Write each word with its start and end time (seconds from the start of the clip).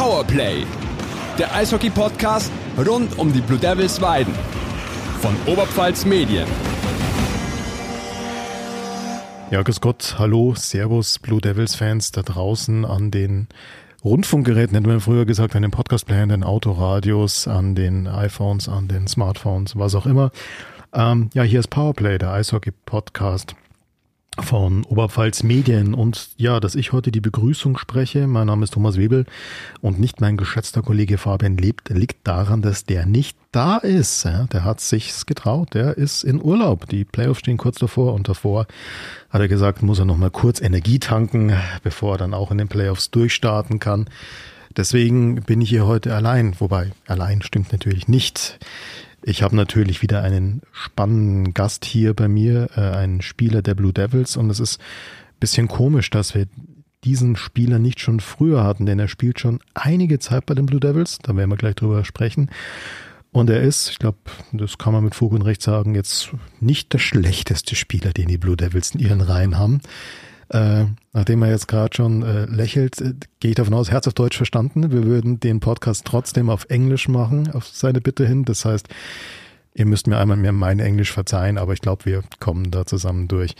Powerplay, 0.00 0.64
der 1.38 1.54
Eishockey-Podcast 1.54 2.50
rund 2.86 3.18
um 3.18 3.34
die 3.34 3.42
Blue 3.42 3.58
Devils 3.58 4.00
Weiden. 4.00 4.32
Von 5.20 5.36
Oberpfalz 5.44 6.06
Medien. 6.06 6.48
Ja, 9.50 9.60
grüß 9.60 9.82
Gott, 9.82 10.14
hallo, 10.18 10.54
Servus, 10.56 11.18
Blue 11.18 11.42
Devils 11.42 11.74
Fans 11.74 12.12
da 12.12 12.22
draußen 12.22 12.86
an 12.86 13.10
den 13.10 13.48
Rundfunkgeräten, 14.02 14.74
hätten 14.74 14.88
wir 14.88 15.00
früher 15.00 15.26
gesagt, 15.26 15.54
an 15.54 15.60
den 15.60 15.70
Podcast-Playern, 15.70 16.30
den 16.30 16.44
Autoradios, 16.44 17.46
an 17.46 17.74
den 17.74 18.06
iPhones, 18.06 18.70
an 18.70 18.88
den 18.88 19.06
Smartphones, 19.06 19.76
was 19.76 19.94
auch 19.94 20.06
immer. 20.06 20.30
Ähm, 20.94 21.28
ja, 21.34 21.42
hier 21.42 21.60
ist 21.60 21.68
Powerplay, 21.68 22.16
der 22.16 22.32
Eishockey-Podcast 22.32 23.54
von 24.42 24.84
Oberpfalz 24.84 25.42
Medien 25.42 25.94
und 25.94 26.30
ja, 26.36 26.60
dass 26.60 26.74
ich 26.74 26.92
heute 26.92 27.10
die 27.10 27.20
Begrüßung 27.20 27.76
spreche. 27.78 28.26
Mein 28.26 28.46
Name 28.46 28.64
ist 28.64 28.74
Thomas 28.74 28.96
Webel 28.96 29.26
und 29.80 29.98
nicht 29.98 30.20
mein 30.20 30.36
geschätzter 30.36 30.82
Kollege 30.82 31.18
Fabian 31.18 31.56
lebt, 31.56 31.88
liegt 31.90 32.26
daran, 32.26 32.62
dass 32.62 32.84
der 32.84 33.06
nicht 33.06 33.36
da 33.52 33.78
ist. 33.78 34.24
Der 34.24 34.64
hat 34.64 34.80
sich's 34.80 35.26
getraut. 35.26 35.74
Der 35.74 35.96
ist 35.96 36.22
in 36.22 36.42
Urlaub. 36.42 36.88
Die 36.88 37.04
Playoffs 37.04 37.40
stehen 37.40 37.56
kurz 37.56 37.78
davor 37.78 38.14
und 38.14 38.28
davor 38.28 38.66
hat 39.30 39.40
er 39.40 39.48
gesagt, 39.48 39.82
muss 39.82 39.98
er 39.98 40.04
noch 40.04 40.16
mal 40.16 40.30
kurz 40.30 40.60
Energie 40.60 40.98
tanken, 40.98 41.52
bevor 41.82 42.14
er 42.14 42.18
dann 42.18 42.34
auch 42.34 42.50
in 42.50 42.58
den 42.58 42.68
Playoffs 42.68 43.10
durchstarten 43.10 43.78
kann. 43.78 44.06
Deswegen 44.76 45.36
bin 45.42 45.60
ich 45.60 45.68
hier 45.68 45.86
heute 45.86 46.14
allein, 46.14 46.54
wobei 46.60 46.92
allein 47.06 47.42
stimmt 47.42 47.72
natürlich 47.72 48.06
nicht. 48.06 48.58
Ich 49.22 49.42
habe 49.42 49.56
natürlich 49.56 50.02
wieder 50.02 50.22
einen 50.22 50.62
spannenden 50.72 51.52
Gast 51.54 51.84
hier 51.84 52.14
bei 52.14 52.28
mir, 52.28 52.70
äh, 52.76 52.80
einen 52.80 53.22
Spieler 53.22 53.62
der 53.62 53.74
Blue 53.74 53.92
Devils 53.92 54.36
und 54.36 54.50
es 54.50 54.60
ist 54.60 54.80
ein 54.80 55.40
bisschen 55.40 55.68
komisch, 55.68 56.10
dass 56.10 56.34
wir 56.34 56.46
diesen 57.04 57.36
Spieler 57.36 57.78
nicht 57.78 58.00
schon 58.00 58.20
früher 58.20 58.64
hatten, 58.64 58.86
denn 58.86 58.98
er 58.98 59.08
spielt 59.08 59.40
schon 59.40 59.60
einige 59.74 60.18
Zeit 60.18 60.46
bei 60.46 60.54
den 60.54 60.66
Blue 60.66 60.80
Devils, 60.80 61.18
da 61.22 61.34
werden 61.36 61.50
wir 61.50 61.56
gleich 61.56 61.74
drüber 61.74 62.04
sprechen. 62.04 62.50
Und 63.32 63.48
er 63.48 63.62
ist, 63.62 63.90
ich 63.90 63.98
glaube, 63.98 64.18
das 64.52 64.76
kann 64.76 64.92
man 64.92 65.04
mit 65.04 65.14
Fug 65.14 65.32
und 65.32 65.42
Recht 65.42 65.62
sagen, 65.62 65.94
jetzt 65.94 66.30
nicht 66.58 66.92
der 66.92 66.98
schlechteste 66.98 67.76
Spieler, 67.76 68.12
den 68.12 68.28
die 68.28 68.38
Blue 68.38 68.56
Devils 68.56 68.90
in 68.94 69.00
ihren 69.00 69.20
Reihen 69.20 69.56
haben. 69.56 69.80
Äh, 70.50 70.86
nachdem 71.12 71.42
er 71.42 71.50
jetzt 71.50 71.68
gerade 71.68 71.94
schon 71.94 72.22
äh, 72.22 72.44
lächelt, 72.46 73.00
äh, 73.00 73.14
gehe 73.38 73.50
ich 73.50 73.54
davon 73.54 73.74
aus, 73.74 73.90
Herz 73.90 74.08
auf 74.08 74.14
Deutsch 74.14 74.36
verstanden. 74.36 74.90
Wir 74.90 75.04
würden 75.04 75.38
den 75.38 75.60
Podcast 75.60 76.04
trotzdem 76.04 76.50
auf 76.50 76.66
Englisch 76.68 77.08
machen, 77.08 77.52
auf 77.52 77.68
seine 77.68 78.00
Bitte 78.00 78.26
hin. 78.26 78.44
Das 78.44 78.64
heißt, 78.64 78.88
ihr 79.74 79.86
müsst 79.86 80.08
mir 80.08 80.18
einmal 80.18 80.36
mehr 80.36 80.50
mein 80.50 80.80
Englisch 80.80 81.12
verzeihen, 81.12 81.56
aber 81.56 81.72
ich 81.72 81.80
glaube, 81.80 82.04
wir 82.04 82.24
kommen 82.40 82.72
da 82.72 82.84
zusammen 82.84 83.28
durch. 83.28 83.54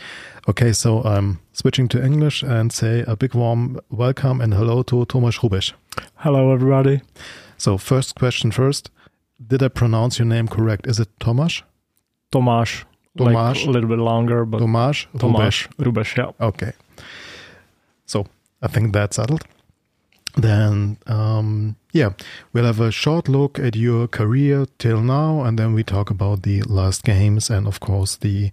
Okay, 0.47 0.73
so 0.73 1.05
I'm 1.05 1.37
switching 1.55 1.89
to 1.91 1.99
English 1.99 2.43
and 2.43 2.73
say 2.73 3.05
a 3.07 3.15
big 3.15 3.37
warm 3.37 3.81
welcome 3.89 4.43
and 4.43 4.55
hello 4.55 4.83
to 4.83 5.05
Thomas 5.05 5.43
Rubesch. 5.45 5.75
Hello, 6.17 6.53
everybody. 6.53 7.03
So 7.57 7.79
first 7.79 8.17
question 8.17 8.51
first. 8.51 8.91
Did 9.39 9.63
I 9.63 9.69
pronounce 9.69 10.19
your 10.19 10.27
name 10.27 10.49
correct? 10.49 10.89
Is 10.89 10.99
it 10.99 11.09
Tomasz? 11.21 11.63
Tomasz. 12.33 12.85
Tomáš. 13.19 13.57
Like 13.57 13.67
a 13.67 13.71
little 13.71 13.89
bit 13.89 13.99
longer, 13.99 14.45
but 14.45 14.61
Tomáš? 14.61 15.07
Tomáš. 15.17 15.69
Rubeš, 15.79 16.17
yeah. 16.17 16.33
Okay. 16.41 16.73
So 18.07 18.27
I 18.63 18.69
think 18.69 18.93
that's 18.93 19.17
settled. 19.17 19.45
Then, 20.37 20.97
um, 21.07 21.77
yeah, 21.93 22.11
we'll 22.53 22.65
have 22.65 22.81
a 22.81 22.93
short 22.93 23.29
look 23.29 23.59
at 23.59 23.75
your 23.75 24.07
career 24.07 24.67
till 24.79 25.01
now, 25.01 25.43
and 25.43 25.59
then 25.59 25.75
we 25.75 25.83
talk 25.83 26.09
about 26.11 26.43
the 26.43 26.63
last 26.63 27.03
games 27.05 27.51
and, 27.51 27.67
of 27.67 27.81
course, 27.81 28.17
the 28.17 28.53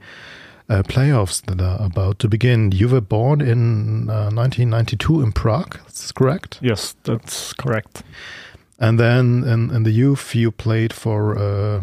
uh, 0.70 0.82
playoffs 0.84 1.42
that 1.44 1.62
are 1.62 1.86
about 1.86 2.20
to 2.20 2.28
begin. 2.28 2.72
You 2.72 2.90
were 2.90 3.02
born 3.02 3.42
in 3.42 4.10
uh, 4.10 4.32
1992 4.32 5.22
in 5.22 5.32
Prague, 5.32 5.80
is 5.88 6.12
correct? 6.12 6.58
Yes, 6.62 6.96
that's 7.04 7.54
correct. 7.54 8.04
And 8.80 9.00
then 9.00 9.44
in, 9.44 9.72
in 9.72 9.84
the 9.84 9.92
youth, 9.92 10.36
you 10.36 10.52
played 10.52 10.94
for 10.94 11.38
uh, 11.38 11.82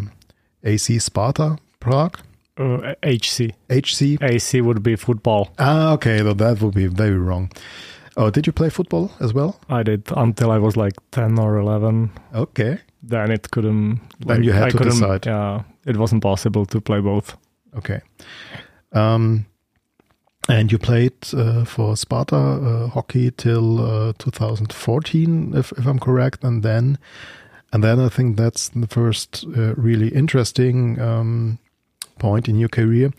AC 0.65 0.99
Sparta 0.99 1.59
Prague. 1.81 2.19
Uh, 2.57 2.95
HC. 3.03 3.53
HC. 3.69 4.23
AC 4.23 4.61
would 4.61 4.83
be 4.83 4.97
football. 4.97 5.53
Ah, 5.59 5.93
okay, 5.93 6.23
though 6.23 6.35
that 6.35 6.61
would 6.61 6.75
be 6.75 6.87
very 6.87 7.19
wrong. 7.19 7.51
Oh, 8.17 8.31
did 8.31 8.47
you 8.47 8.53
play 8.53 8.71
football 8.71 9.11
as 9.21 9.35
well? 9.35 9.61
I 9.69 9.83
did 9.83 10.05
until 10.17 10.53
I 10.53 10.59
was 10.59 10.77
like 10.77 10.95
10 11.11 11.39
or 11.39 11.59
11. 11.59 12.11
Okay. 12.33 12.79
Then 13.03 13.31
it 13.33 13.51
couldn't. 13.51 14.01
Then 14.21 14.45
you 14.45 14.53
had 14.53 14.69
I 14.69 14.71
to 14.71 14.79
decide. 14.85 15.27
Yeah, 15.27 15.63
it 15.85 15.97
wasn't 15.97 16.23
possible 16.23 16.65
to 16.67 16.81
play 16.81 17.01
both. 17.01 17.37
Okay. 17.77 18.01
Um, 18.93 19.47
and 20.49 20.71
you 20.71 20.79
played 20.79 21.15
uh, 21.35 21.65
for 21.65 21.97
Sparta 21.97 22.37
uh, 22.37 22.89
hockey 22.89 23.31
till 23.31 23.81
uh, 23.81 24.13
2014, 24.19 25.53
if, 25.57 25.73
if 25.73 25.87
I'm 25.87 25.99
correct, 25.99 26.45
and 26.45 26.63
then, 26.63 26.99
and 27.73 27.83
then 27.83 27.99
I 27.99 28.09
think 28.09 28.37
that's 28.37 28.69
the 28.69 28.87
first 28.87 29.45
uh, 29.57 29.75
really 29.75 30.09
interesting 30.09 31.01
um, 31.01 31.59
point 32.19 32.49
in 32.49 32.59
your 32.59 32.69
career. 32.69 33.11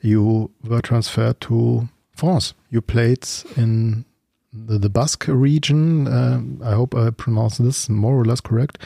You 0.00 0.50
were 0.64 0.80
transferred 0.82 1.40
to 1.42 1.88
France. 2.14 2.54
You 2.70 2.80
played 2.80 3.26
in 3.56 4.04
the, 4.52 4.78
the 4.78 4.88
Basque 4.90 5.26
region. 5.28 6.06
Um, 6.06 6.60
I 6.64 6.72
hope 6.72 6.94
I 6.94 7.10
pronounced 7.10 7.62
this 7.62 7.88
more 7.88 8.14
or 8.20 8.24
less 8.24 8.40
correct. 8.40 8.78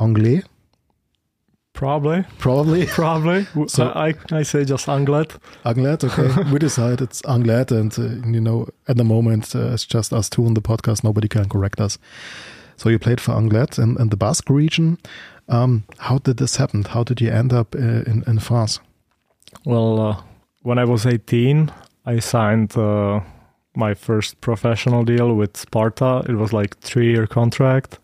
Anglais, 0.00 0.42
Probably. 1.72 2.24
probably. 2.38 2.86
Probably. 3.02 3.46
So- 3.68 3.92
I, 3.94 4.14
I 4.32 4.42
say 4.42 4.64
just 4.64 4.88
Anglet. 4.88 5.36
Anglet, 5.64 6.02
okay. 6.02 6.50
we 6.52 6.58
decide 6.58 7.00
it's 7.00 7.22
Anglet, 7.24 7.70
and 7.70 7.96
uh, 7.96 8.26
you 8.28 8.40
know, 8.40 8.66
at 8.88 8.96
the 8.96 9.04
moment, 9.04 9.54
uh, 9.54 9.72
it's 9.74 9.84
just 9.86 10.12
us 10.12 10.28
two 10.28 10.44
on 10.44 10.54
the 10.54 10.60
podcast. 10.60 11.04
Nobody 11.04 11.28
can 11.28 11.48
correct 11.48 11.80
us. 11.80 11.96
So 12.76 12.88
you 12.88 12.98
played 12.98 13.20
for 13.20 13.32
Anglet 13.32 13.78
in, 13.78 13.96
in 14.00 14.08
the 14.08 14.16
Basque 14.16 14.50
region. 14.50 14.98
Um, 15.48 15.84
how 15.98 16.18
did 16.18 16.38
this 16.38 16.56
happen? 16.56 16.82
How 16.84 17.04
did 17.04 17.20
you 17.20 17.30
end 17.30 17.52
up 17.52 17.76
uh, 17.76 17.78
in, 17.78 18.24
in 18.26 18.40
France? 18.40 18.80
Well, 19.64 20.00
uh, 20.00 20.22
when 20.62 20.78
I 20.78 20.84
was 20.84 21.06
18, 21.06 21.72
I 22.06 22.18
signed 22.18 22.76
uh, 22.76 23.20
my 23.74 23.94
first 23.94 24.40
professional 24.40 25.04
deal 25.04 25.34
with 25.34 25.56
Sparta. 25.56 26.22
It 26.28 26.34
was 26.34 26.52
like 26.52 26.78
three 26.78 27.10
year 27.12 27.26
contract, 27.26 27.98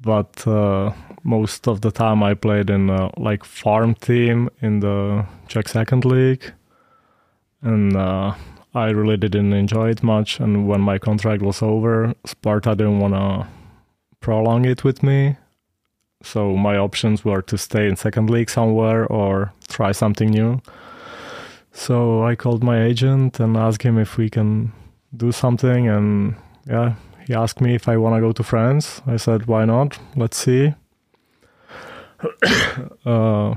but 0.00 0.46
uh, 0.46 0.92
most 1.22 1.68
of 1.68 1.80
the 1.80 1.90
time 1.90 2.22
I 2.22 2.34
played 2.34 2.70
in 2.70 2.90
uh, 2.90 3.10
like 3.16 3.44
farm 3.44 3.94
team 3.94 4.50
in 4.60 4.80
the 4.80 5.26
Czech 5.48 5.68
Second 5.68 6.04
League, 6.04 6.52
and 7.62 7.96
uh, 7.96 8.34
I 8.74 8.90
really 8.90 9.16
didn't 9.16 9.52
enjoy 9.52 9.90
it 9.90 10.02
much. 10.02 10.40
And 10.40 10.68
when 10.68 10.80
my 10.80 10.98
contract 10.98 11.42
was 11.42 11.62
over, 11.62 12.14
Sparta 12.24 12.74
didn't 12.74 13.00
want 13.00 13.14
to 13.14 13.46
prolong 14.20 14.64
it 14.64 14.84
with 14.84 15.02
me. 15.02 15.36
So 16.22 16.56
my 16.56 16.76
options 16.76 17.24
were 17.24 17.42
to 17.42 17.56
stay 17.56 17.86
in 17.88 17.96
second 17.96 18.28
league 18.30 18.50
somewhere 18.50 19.06
or 19.06 19.52
try 19.68 19.92
something 19.92 20.30
new. 20.30 20.60
So 21.72 22.24
I 22.24 22.34
called 22.34 22.64
my 22.64 22.82
agent 22.82 23.38
and 23.40 23.56
asked 23.56 23.82
him 23.82 23.98
if 23.98 24.16
we 24.16 24.28
can 24.28 24.72
do 25.16 25.30
something. 25.32 25.88
And 25.88 26.34
yeah, 26.66 26.94
he 27.26 27.34
asked 27.34 27.60
me 27.60 27.74
if 27.74 27.88
I 27.88 27.96
want 27.96 28.16
to 28.16 28.20
go 28.20 28.32
to 28.32 28.42
France. 28.42 29.00
I 29.06 29.16
said, 29.16 29.46
why 29.46 29.64
not? 29.64 29.98
Let's 30.16 30.36
see. 30.36 30.74
uh, 33.06 33.54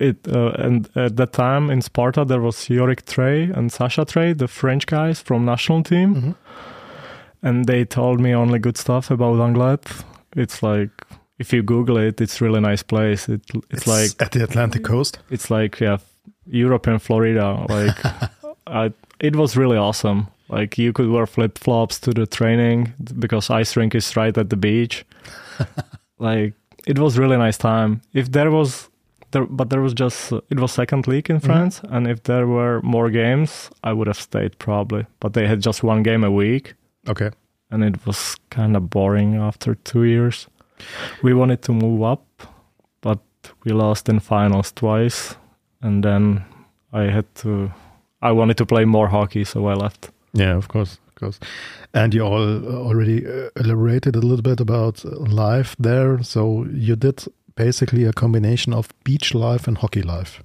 it 0.00 0.26
uh, 0.28 0.52
and 0.58 0.88
at 0.96 1.16
that 1.16 1.32
time 1.32 1.70
in 1.70 1.80
Sparta 1.82 2.24
there 2.24 2.40
was 2.40 2.68
Yorick 2.68 3.04
Treille 3.06 3.50
and 3.56 3.70
Sacha 3.72 4.04
Treille, 4.04 4.34
the 4.36 4.48
French 4.48 4.86
guys 4.86 5.20
from 5.22 5.44
national 5.44 5.82
team, 5.82 6.14
Mhm. 6.14 6.34
and 7.42 7.64
they 7.66 7.84
told 7.84 8.20
me 8.20 8.34
only 8.34 8.58
good 8.58 8.76
stuff 8.76 9.10
about 9.10 9.40
Anglet. 9.40 9.86
It's 10.36 10.62
like 10.62 10.90
if 11.42 11.52
you 11.52 11.62
Google 11.62 11.98
it, 12.08 12.20
it's 12.20 12.40
really 12.40 12.60
nice 12.60 12.84
place. 12.84 13.28
It, 13.28 13.42
it's, 13.70 13.86
like 13.86 14.10
at 14.20 14.30
the 14.32 14.44
Atlantic 14.44 14.84
coast. 14.84 15.18
it's 15.30 15.50
like 15.50 15.80
yeah, 15.80 15.98
Europe 16.46 16.86
and 16.86 17.02
Florida. 17.02 17.66
Like 17.68 17.98
I, 18.66 18.92
it 19.18 19.34
was 19.36 19.56
really 19.56 19.76
awesome. 19.76 20.28
Like 20.48 20.78
you 20.78 20.92
could 20.92 21.08
wear 21.08 21.26
flip 21.26 21.58
flops 21.58 21.98
to 22.00 22.12
the 22.12 22.26
training 22.26 22.92
because 23.18 23.50
ice 23.50 23.76
rink 23.76 23.94
is 23.94 24.16
right 24.16 24.38
at 24.38 24.50
the 24.50 24.56
beach. 24.56 25.04
like 26.18 26.54
it 26.86 26.98
was 26.98 27.18
really 27.18 27.36
nice 27.36 27.58
time. 27.58 28.00
If 28.12 28.30
there 28.30 28.50
was 28.50 28.88
there, 29.32 29.46
but 29.46 29.70
there 29.70 29.82
was 29.82 29.94
just 29.94 30.32
it 30.50 30.60
was 30.60 30.72
second 30.72 31.08
league 31.08 31.30
in 31.30 31.36
mm-hmm. 31.36 31.46
France, 31.46 31.80
and 31.90 32.06
if 32.06 32.22
there 32.22 32.46
were 32.46 32.80
more 32.82 33.10
games, 33.10 33.70
I 33.82 33.92
would 33.92 34.06
have 34.06 34.20
stayed 34.20 34.58
probably. 34.58 35.06
But 35.18 35.32
they 35.32 35.48
had 35.48 35.60
just 35.60 35.82
one 35.82 36.02
game 36.02 36.24
a 36.24 36.30
week, 36.30 36.74
Okay. 37.08 37.30
and 37.70 37.82
it 37.82 38.06
was 38.06 38.36
kind 38.50 38.76
of 38.76 38.90
boring 38.90 39.34
after 39.36 39.74
two 39.74 40.04
years. 40.04 40.48
We 41.22 41.34
wanted 41.34 41.62
to 41.62 41.72
move 41.72 42.02
up, 42.02 42.22
but 43.00 43.18
we 43.64 43.72
lost 43.72 44.08
in 44.08 44.20
finals 44.20 44.72
twice, 44.72 45.36
and 45.82 46.02
then 46.04 46.44
I 46.92 47.10
had 47.10 47.24
to. 47.36 47.72
I 48.22 48.32
wanted 48.32 48.56
to 48.58 48.66
play 48.66 48.84
more 48.84 49.08
hockey, 49.08 49.44
so 49.44 49.66
I 49.66 49.74
left. 49.74 50.10
Yeah, 50.32 50.56
of 50.56 50.68
course, 50.68 50.98
of 51.08 51.14
course. 51.14 51.40
And 51.92 52.14
you 52.14 52.22
all 52.24 52.66
already 52.86 53.26
uh, 53.26 53.50
elaborated 53.56 54.16
a 54.16 54.20
little 54.20 54.42
bit 54.42 54.60
about 54.60 55.04
life 55.28 55.74
there. 55.78 56.22
So 56.22 56.66
you 56.72 56.96
did 56.96 57.24
basically 57.54 58.04
a 58.04 58.12
combination 58.12 58.72
of 58.72 58.88
beach 59.04 59.34
life 59.34 59.68
and 59.68 59.76
hockey 59.78 60.02
life. 60.02 60.42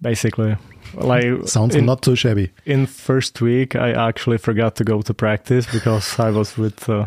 Basically, 0.00 0.56
like 0.94 1.46
Sounds 1.48 1.74
in, 1.74 1.86
not 1.86 2.02
too 2.02 2.16
shabby. 2.16 2.50
in 2.66 2.86
first 2.86 3.40
week, 3.40 3.74
I 3.76 3.92
actually 3.92 4.38
forgot 4.38 4.74
to 4.76 4.84
go 4.84 5.02
to 5.02 5.14
practice 5.14 5.66
because 5.72 6.18
I 6.18 6.30
was 6.30 6.58
with 6.58 6.88
uh, 6.88 7.06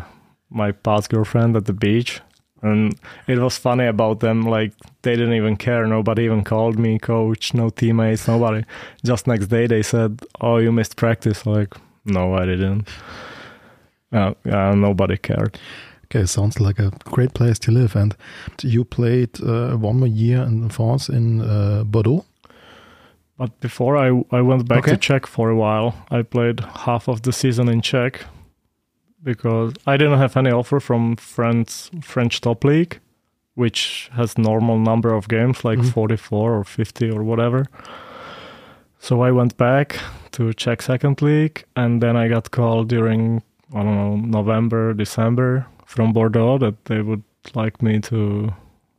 my 0.50 0.72
past 0.72 1.10
girlfriend 1.10 1.56
at 1.56 1.64
the 1.66 1.72
beach. 1.72 2.20
And 2.62 2.94
it 3.26 3.38
was 3.38 3.56
funny 3.58 3.86
about 3.86 4.18
them. 4.20 4.42
Like 4.42 4.72
they 5.02 5.16
didn't 5.16 5.34
even 5.34 5.56
care. 5.56 5.86
Nobody 5.86 6.22
even 6.24 6.42
called 6.44 6.78
me 6.78 6.98
coach. 6.98 7.54
No 7.54 7.70
teammates. 7.70 8.26
Nobody. 8.28 8.64
Just 9.04 9.26
next 9.26 9.46
day 9.48 9.66
they 9.68 9.82
said, 9.82 10.20
"Oh, 10.40 10.56
you 10.58 10.72
missed 10.72 10.96
practice." 10.96 11.46
Like, 11.46 11.74
no, 12.04 12.34
I 12.34 12.46
didn't. 12.46 12.88
Uh, 14.12 14.32
yeah, 14.44 14.74
nobody 14.74 15.16
cared. 15.16 15.58
Okay, 16.06 16.26
sounds 16.26 16.58
like 16.60 16.78
a 16.78 16.90
great 17.04 17.34
place 17.34 17.58
to 17.60 17.70
live. 17.70 17.94
And 17.94 18.16
you 18.62 18.84
played 18.84 19.40
uh, 19.42 19.76
one 19.76 19.98
more 19.98 20.08
year 20.08 20.42
in 20.42 20.68
France 20.70 21.08
in 21.08 21.40
uh, 21.42 21.84
Bordeaux. 21.84 22.24
But 23.36 23.60
before 23.60 23.96
I 23.96 24.08
I 24.38 24.40
went 24.40 24.66
back 24.68 24.78
Okay. 24.78 24.92
to 24.92 24.96
Czech 24.96 25.26
for 25.26 25.50
a 25.50 25.54
while. 25.56 25.92
I 26.10 26.22
played 26.22 26.60
half 26.86 27.08
of 27.08 27.20
the 27.22 27.32
season 27.32 27.68
in 27.68 27.82
Czech 27.82 28.24
because 29.22 29.72
I 29.86 29.96
didn't 29.96 30.18
have 30.18 30.36
any 30.36 30.50
offer 30.50 30.80
from 30.80 31.16
French 31.16 31.90
French 32.02 32.40
top 32.40 32.64
league, 32.64 32.98
which 33.54 34.10
has 34.12 34.38
normal 34.38 34.78
number 34.78 35.12
of 35.14 35.28
games 35.28 35.64
like 35.64 35.78
Mhm. 35.80 35.92
44 35.92 36.52
or 36.58 36.64
50 36.64 37.10
or 37.10 37.22
whatever. 37.22 37.66
So 39.00 39.22
I 39.22 39.30
went 39.30 39.56
back 39.56 39.96
to 40.32 40.52
Czech 40.52 40.82
second 40.82 41.22
league, 41.22 41.64
and 41.76 42.00
then 42.02 42.16
I 42.16 42.28
got 42.28 42.50
called 42.50 42.88
during 42.88 43.42
I 43.74 43.82
don't 43.82 43.96
know 43.96 44.16
November 44.16 44.94
December 44.94 45.66
from 45.84 46.12
Bordeaux 46.12 46.58
that 46.58 46.84
they 46.86 47.02
would 47.02 47.22
like 47.54 47.82
me 47.82 48.00
to 48.00 48.52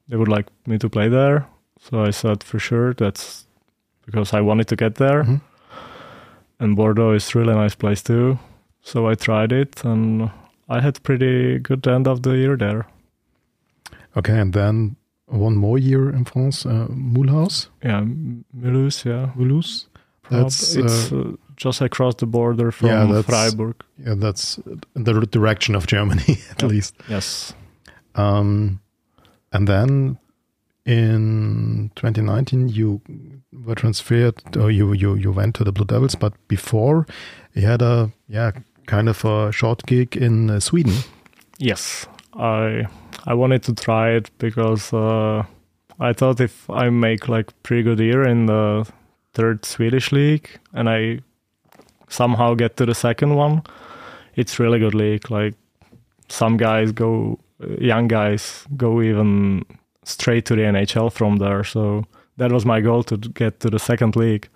they 0.08 0.18
would 0.18 0.28
like 0.38 0.48
me 0.68 0.78
to 0.78 0.90
play 0.90 1.10
there. 1.10 1.46
So 1.80 2.04
I 2.08 2.12
said 2.12 2.44
for 2.44 2.60
sure 2.60 2.94
that's 2.94 3.46
because 4.06 4.34
I 4.38 4.42
wanted 4.42 4.68
to 4.68 4.76
get 4.76 4.96
there. 4.96 5.24
Mhm. 5.24 5.42
And 6.60 6.76
Bordeaux 6.76 7.14
is 7.16 7.36
really 7.36 7.54
nice 7.56 7.76
place 7.76 8.02
too. 8.04 8.38
So 8.82 9.08
I 9.08 9.16
tried 9.16 9.52
it 9.52 9.84
and 9.86 10.32
I 10.68 10.82
had 10.82 11.02
pretty 11.04 11.60
good 11.60 11.88
end 11.88 12.08
of 12.08 12.22
the 12.24 12.32
year 12.38 12.56
there. 12.58 12.88
Okay, 14.18 14.40
and 14.40 14.54
then 14.54 14.96
one 15.28 15.56
more 15.56 15.78
year 15.78 16.10
in 16.10 16.26
France, 16.26 16.66
uh, 16.66 16.88
Mulhouse. 16.90 17.68
Yeah, 17.84 18.02
Mulhouse, 18.58 19.06
yeah. 19.06 19.32
Mulhouse. 19.38 19.86
That's, 20.32 20.76
it's 20.76 21.12
uh, 21.12 21.32
just 21.56 21.82
across 21.82 22.16
the 22.16 22.26
border 22.28 22.72
from 22.72 22.90
Yeah, 22.90 23.22
Freiburg. 23.22 23.76
Yeah, 23.98 24.16
that's 24.16 24.60
the 24.94 25.14
direction 25.32 25.76
of 25.76 25.88
Germany, 25.88 26.38
at 26.52 26.62
Yep. 26.62 26.72
least. 26.72 26.96
Yes. 27.10 27.54
Um, 28.16 28.80
and 29.52 29.68
then 29.68 30.18
in 30.86 31.92
2019, 31.96 32.70
you 32.70 33.02
were 33.52 33.76
transferred, 33.76 34.42
or 34.58 34.72
you, 34.72 34.94
you, 34.94 35.16
you 35.16 35.32
went 35.32 35.56
to 35.56 35.64
the 35.64 35.72
Blue 35.72 35.86
Devils, 35.86 36.16
but 36.16 36.34
before 36.48 37.06
you 37.54 37.64
had 37.64 37.82
a, 37.82 38.12
yeah, 38.28 38.52
kind 38.90 39.08
of 39.08 39.24
a 39.24 39.52
short 39.52 39.86
gig 39.86 40.18
in 40.18 40.50
uh, 40.50 40.60
Sweden. 40.60 40.96
Yes. 41.60 42.08
I 42.34 42.88
I 43.26 43.34
wanted 43.34 43.64
to 43.64 43.74
try 43.74 44.12
it 44.12 44.32
because 44.40 44.94
uh, 44.94 45.44
I 46.00 46.14
thought 46.14 46.40
if 46.40 46.70
I 46.70 46.90
make 46.90 47.30
like 47.30 47.52
pretty 47.64 47.84
good 47.84 48.00
year 48.00 48.24
in 48.28 48.48
the 48.48 48.86
third 49.34 49.66
Swedish 49.66 50.12
league 50.12 50.50
and 50.74 50.90
I 50.90 51.20
somehow 52.08 52.56
get 52.56 52.78
to 52.78 52.86
the 52.86 52.96
second 52.96 53.36
one, 53.36 53.62
it's 54.36 54.60
really 54.60 54.80
good 54.80 54.96
league. 54.96 55.30
Like 55.30 55.54
some 56.28 56.58
guys 56.58 56.92
go, 56.92 57.40
young 57.80 58.08
guys 58.08 58.66
go 58.76 59.02
even 59.02 59.66
straight 60.04 60.46
to 60.46 60.56
the 60.56 60.64
NHL 60.64 61.12
from 61.12 61.38
there. 61.38 61.64
So 61.64 62.06
that 62.38 62.52
was 62.52 62.66
my 62.66 62.82
goal 62.82 63.04
to 63.04 63.18
get 63.18 63.60
to 63.60 63.70
the 63.70 63.80
second 63.80 64.16
league, 64.16 64.48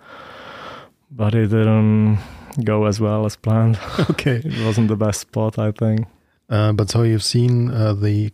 but 1.10 1.34
it 1.34 1.48
didn't 1.48 2.18
go 2.62 2.86
as 2.86 3.00
well 3.00 3.26
as 3.26 3.36
planned. 3.36 3.78
Okay. 4.10 4.42
it 4.44 4.64
wasn't 4.64 4.88
the 4.88 4.96
best 4.96 5.20
spot, 5.20 5.58
I 5.58 5.72
think. 5.72 6.06
Uh, 6.48 6.72
but 6.72 6.90
so 6.90 7.02
you've 7.02 7.24
seen 7.24 7.70
uh, 7.70 7.94
the 7.94 8.30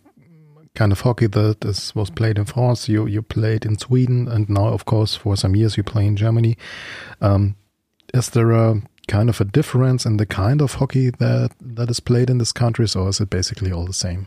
kind 0.74 0.92
of 0.92 1.00
hockey 1.00 1.26
that 1.26 1.64
is, 1.64 1.94
was 1.94 2.10
played 2.10 2.38
in 2.38 2.44
France. 2.44 2.88
You 2.88 3.06
you 3.06 3.22
played 3.22 3.64
in 3.64 3.78
Sweden, 3.78 4.28
and 4.28 4.48
now, 4.48 4.68
of 4.68 4.84
course, 4.84 5.14
for 5.16 5.36
some 5.36 5.56
years 5.56 5.76
you 5.76 5.82
play 5.82 6.06
in 6.06 6.16
Germany. 6.16 6.56
Um, 7.20 7.56
is 8.12 8.30
there 8.30 8.50
a 8.52 8.82
kind 9.08 9.28
of 9.28 9.40
a 9.40 9.44
difference 9.44 10.06
in 10.06 10.16
the 10.16 10.26
kind 10.26 10.60
of 10.60 10.74
hockey 10.74 11.10
that 11.10 11.50
that 11.60 11.90
is 11.90 12.00
played 12.00 12.30
in 12.30 12.38
these 12.38 12.52
countries, 12.52 12.96
or 12.96 13.08
is 13.08 13.20
it 13.20 13.30
basically 13.30 13.72
all 13.72 13.86
the 13.86 13.92
same? 13.92 14.26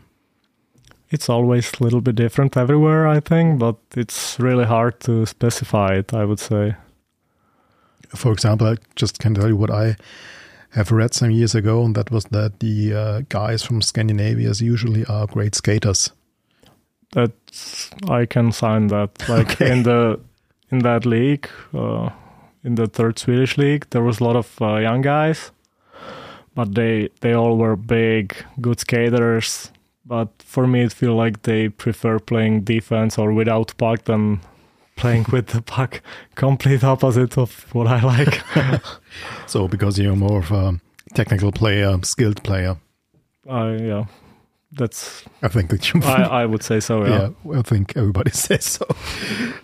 It's 1.09 1.29
always 1.29 1.71
a 1.79 1.83
little 1.83 2.01
bit 2.01 2.15
different 2.15 2.57
everywhere, 2.57 3.07
I 3.07 3.19
think, 3.19 3.59
but 3.59 3.75
it's 3.95 4.39
really 4.39 4.65
hard 4.65 4.99
to 5.01 5.25
specify 5.25 5.93
it, 5.99 6.13
I 6.13 6.25
would 6.25 6.39
say. 6.39 6.75
For 8.15 8.31
example, 8.31 8.67
I 8.67 8.75
just 8.95 9.19
can 9.19 9.33
tell 9.33 9.47
you 9.47 9.55
what 9.57 9.71
I 9.71 9.95
have 10.69 10.91
read 10.91 11.13
some 11.13 11.31
years 11.31 11.55
ago, 11.55 11.83
and 11.85 11.95
that 11.95 12.09
was 12.11 12.25
that 12.25 12.59
the 12.59 12.93
uh, 12.93 13.21
guys 13.29 13.63
from 13.63 13.81
Scandinavia 13.81 14.51
usually 14.59 15.05
are 15.05 15.27
great 15.27 15.55
skaters. 15.55 16.11
That 17.11 17.31
I 18.09 18.25
can 18.25 18.51
sign 18.51 18.87
that. 18.87 19.09
Like 19.29 19.51
Okay. 19.51 19.71
in 19.71 19.83
the 19.83 20.19
in 20.71 20.79
that 20.79 21.05
league, 21.05 21.47
uh, 21.73 22.09
in 22.63 22.75
the 22.75 22.87
third 22.87 23.19
Swedish 23.19 23.57
league, 23.57 23.85
there 23.89 24.01
was 24.03 24.19
a 24.19 24.23
lot 24.23 24.35
of 24.35 24.61
uh, 24.61 24.77
young 24.81 25.01
guys, 25.01 25.51
but 26.55 26.73
they 26.75 27.09
they 27.19 27.33
all 27.35 27.57
were 27.57 27.75
big, 27.75 28.33
good 28.61 28.79
skaters. 28.79 29.71
But 30.05 30.27
for 30.45 30.67
me, 30.67 30.83
it 30.83 30.93
feel 30.93 31.15
like 31.15 31.41
they 31.43 31.69
prefer 31.69 32.19
playing 32.19 32.63
defense 32.65 33.17
or 33.21 33.31
without 33.31 33.73
puck 33.77 34.03
than 34.05 34.39
playing 34.95 35.25
with 35.31 35.47
the 35.47 35.61
puck. 35.61 36.01
Complete 36.35 36.83
opposite 36.83 37.37
of 37.37 37.73
what 37.73 37.87
I 37.87 38.01
like. 38.01 38.41
So 39.45 39.67
because 39.67 39.99
you're 39.99 40.15
more 40.15 40.39
of 40.39 40.51
a 40.51 40.79
technical 41.13 41.51
player, 41.51 41.99
skilled 42.03 42.41
player, 42.43 42.77
I 43.47 43.75
yeah, 43.75 44.05
that's 44.71 45.23
I 45.43 45.47
think 45.47 45.69
that 45.69 45.93
you. 45.93 46.01
I, 46.03 46.23
I 46.41 46.45
would 46.45 46.63
say 46.63 46.79
so. 46.79 47.05
Yeah. 47.05 47.29
yeah, 47.45 47.59
I 47.59 47.61
think 47.61 47.95
everybody 47.95 48.31
says 48.47 48.65
so. 48.65 48.85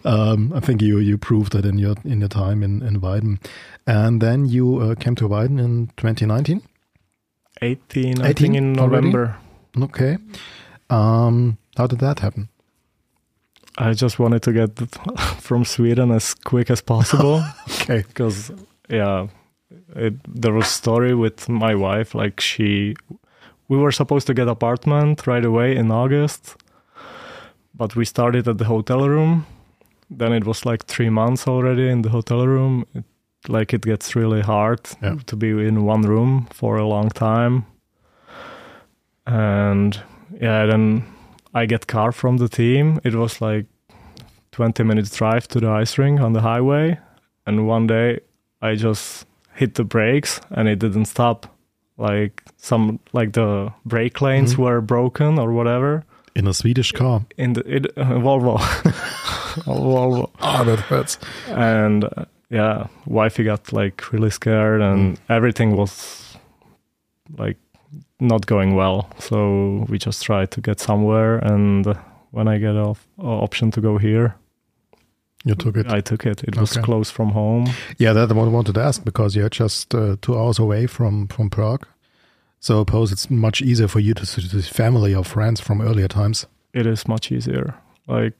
Um, 0.05 0.53
I 0.53 0.59
think 0.59 0.81
you 0.81 0.99
you 0.99 1.17
proved 1.17 1.53
that 1.53 1.65
in 1.65 1.79
your 1.79 1.95
in 2.05 2.19
your 2.19 2.29
time 2.29 2.61
in 2.61 2.83
in 2.83 3.01
Weiden, 3.01 3.39
and 3.87 4.21
then 4.21 4.45
you 4.45 4.77
uh, 4.79 4.95
came 4.95 5.15
to 5.15 5.27
Weiden 5.27 5.59
in 5.59 5.87
2019. 5.97 6.61
18, 7.61 8.21
I 8.21 8.29
18 8.29 8.33
think 8.33 8.55
in 8.55 8.79
already? 8.79 9.07
November. 9.07 9.37
Okay, 9.81 10.17
um, 10.89 11.57
how 11.77 11.87
did 11.87 11.99
that 11.99 12.19
happen? 12.19 12.49
I 13.81 13.93
just 13.93 14.19
wanted 14.19 14.41
to 14.43 14.51
get 14.51 14.77
from 15.39 15.63
Sweden 15.65 16.11
as 16.11 16.33
quick 16.33 16.69
as 16.69 16.81
possible 16.81 17.41
Okay, 17.81 18.03
because 18.07 18.51
yeah, 18.89 19.27
it, 19.95 20.13
there 20.41 20.53
was 20.53 20.67
story 20.67 21.15
with 21.15 21.47
my 21.47 21.75
wife. 21.75 22.13
Like 22.13 22.41
she, 22.41 22.95
we 23.69 23.77
were 23.77 23.91
supposed 23.93 24.27
to 24.27 24.33
get 24.33 24.47
apartment 24.49 25.25
right 25.27 25.45
away 25.45 25.75
in 25.77 25.91
August, 25.91 26.55
but 27.73 27.95
we 27.95 28.03
started 28.05 28.47
at 28.47 28.57
the 28.57 28.65
hotel 28.65 29.07
room. 29.07 29.45
Then 30.09 30.33
it 30.33 30.43
was 30.45 30.65
like 30.65 30.85
three 30.85 31.09
months 31.09 31.47
already 31.47 31.87
in 31.89 32.01
the 32.01 32.09
hotel 32.09 32.45
room. 32.47 32.85
It, 32.93 33.05
like 33.47 33.73
it 33.73 33.83
gets 33.83 34.15
really 34.15 34.41
hard 34.41 34.81
Yeah. 35.01 35.15
to 35.27 35.35
be 35.37 35.47
in 35.67 35.85
one 35.85 36.01
room 36.01 36.47
for 36.51 36.77
a 36.77 36.85
long 36.87 37.09
time. 37.09 37.63
And 39.25 39.95
yeah, 40.41 40.65
then 40.65 41.03
I 41.53 41.65
get 41.65 41.87
car 41.87 42.11
from 42.11 42.37
the 42.37 42.47
team. 42.49 42.99
It 43.03 43.15
was 43.15 43.41
like 43.41 43.65
20 44.51 44.83
minutes 44.83 45.15
drive 45.15 45.47
to 45.49 45.59
the 45.59 45.69
ice 45.69 45.97
rink 45.97 46.19
on 46.21 46.33
the 46.33 46.41
highway. 46.41 46.97
And 47.45 47.67
one 47.67 47.87
day 47.87 48.19
I 48.61 48.75
just 48.75 49.25
hit 49.55 49.75
the 49.75 49.83
brakes 49.83 50.41
and 50.51 50.67
it 50.67 50.79
didn't 50.79 51.05
stop. 51.05 51.47
Like 51.97 52.43
some, 52.57 52.99
like 53.13 53.33
the 53.33 53.73
brake 53.85 54.21
lanes 54.21 54.53
Mhm. 54.55 54.59
were 54.59 54.81
broken 54.81 55.37
or 55.39 55.51
whatever. 55.53 56.03
in 56.35 56.47
a 56.47 56.53
Swedish 56.53 56.91
car. 56.93 57.25
In 57.37 57.53
the 57.53 57.61
it, 57.75 57.85
uh, 57.97 58.03
Volvo, 58.23 58.57
Volvo, 59.65 60.29
Ah, 60.39 60.63
that 60.63 60.79
hurts. 60.79 61.17
and 61.49 62.05
uh, 62.05 62.25
yeah, 62.49 62.87
wifey 63.05 63.43
got 63.43 63.73
like 63.73 64.13
really 64.13 64.29
scared, 64.29 64.79
and 64.81 65.19
everything 65.27 65.75
was 65.75 66.37
like 67.37 67.57
not 68.19 68.45
going 68.45 68.75
well. 68.75 69.09
So 69.19 69.85
we 69.89 69.97
just 69.97 70.23
tried 70.23 70.51
to 70.51 70.61
get 70.61 70.79
somewhere, 70.79 71.37
and 71.39 71.85
when 72.31 72.47
I 72.47 72.59
get 72.59 72.75
off 72.75 73.07
uh, 73.17 73.43
option 73.43 73.71
to 73.71 73.81
go 73.81 73.97
here, 73.97 74.35
You 75.45 75.55
took 75.55 75.77
it. 75.77 75.87
I 75.87 76.01
took 76.01 76.25
it. 76.25 76.43
It 76.43 76.57
was 76.57 76.71
Okay. 76.77 76.83
close 76.83 77.09
from 77.13 77.29
home. 77.31 77.65
Yeah, 77.97 78.13
that 78.13 78.29
I 78.31 78.33
wanted 78.33 78.73
to 78.75 78.81
ask 78.81 79.03
because 79.05 79.39
you're 79.39 79.49
just 79.49 79.95
uh, 79.95 80.15
two 80.21 80.35
hours 80.37 80.59
away 80.59 80.87
from 80.87 81.27
from 81.27 81.49
Prague. 81.49 81.85
So 82.59 82.73
I 82.75 82.81
suppose 82.81 83.13
it's 83.13 83.29
much 83.29 83.61
easier 83.61 83.87
for 83.87 84.01
you 84.01 84.13
to 84.13 84.25
see 84.25 84.41
to 84.41 84.61
see 84.61 84.71
family 84.73 85.15
or 85.15 85.23
friends 85.23 85.61
from 85.61 85.81
earlier 85.81 86.07
times. 86.09 86.47
It 86.73 86.85
is 86.85 87.07
much 87.07 87.31
easier. 87.31 87.73
Like 88.07 88.33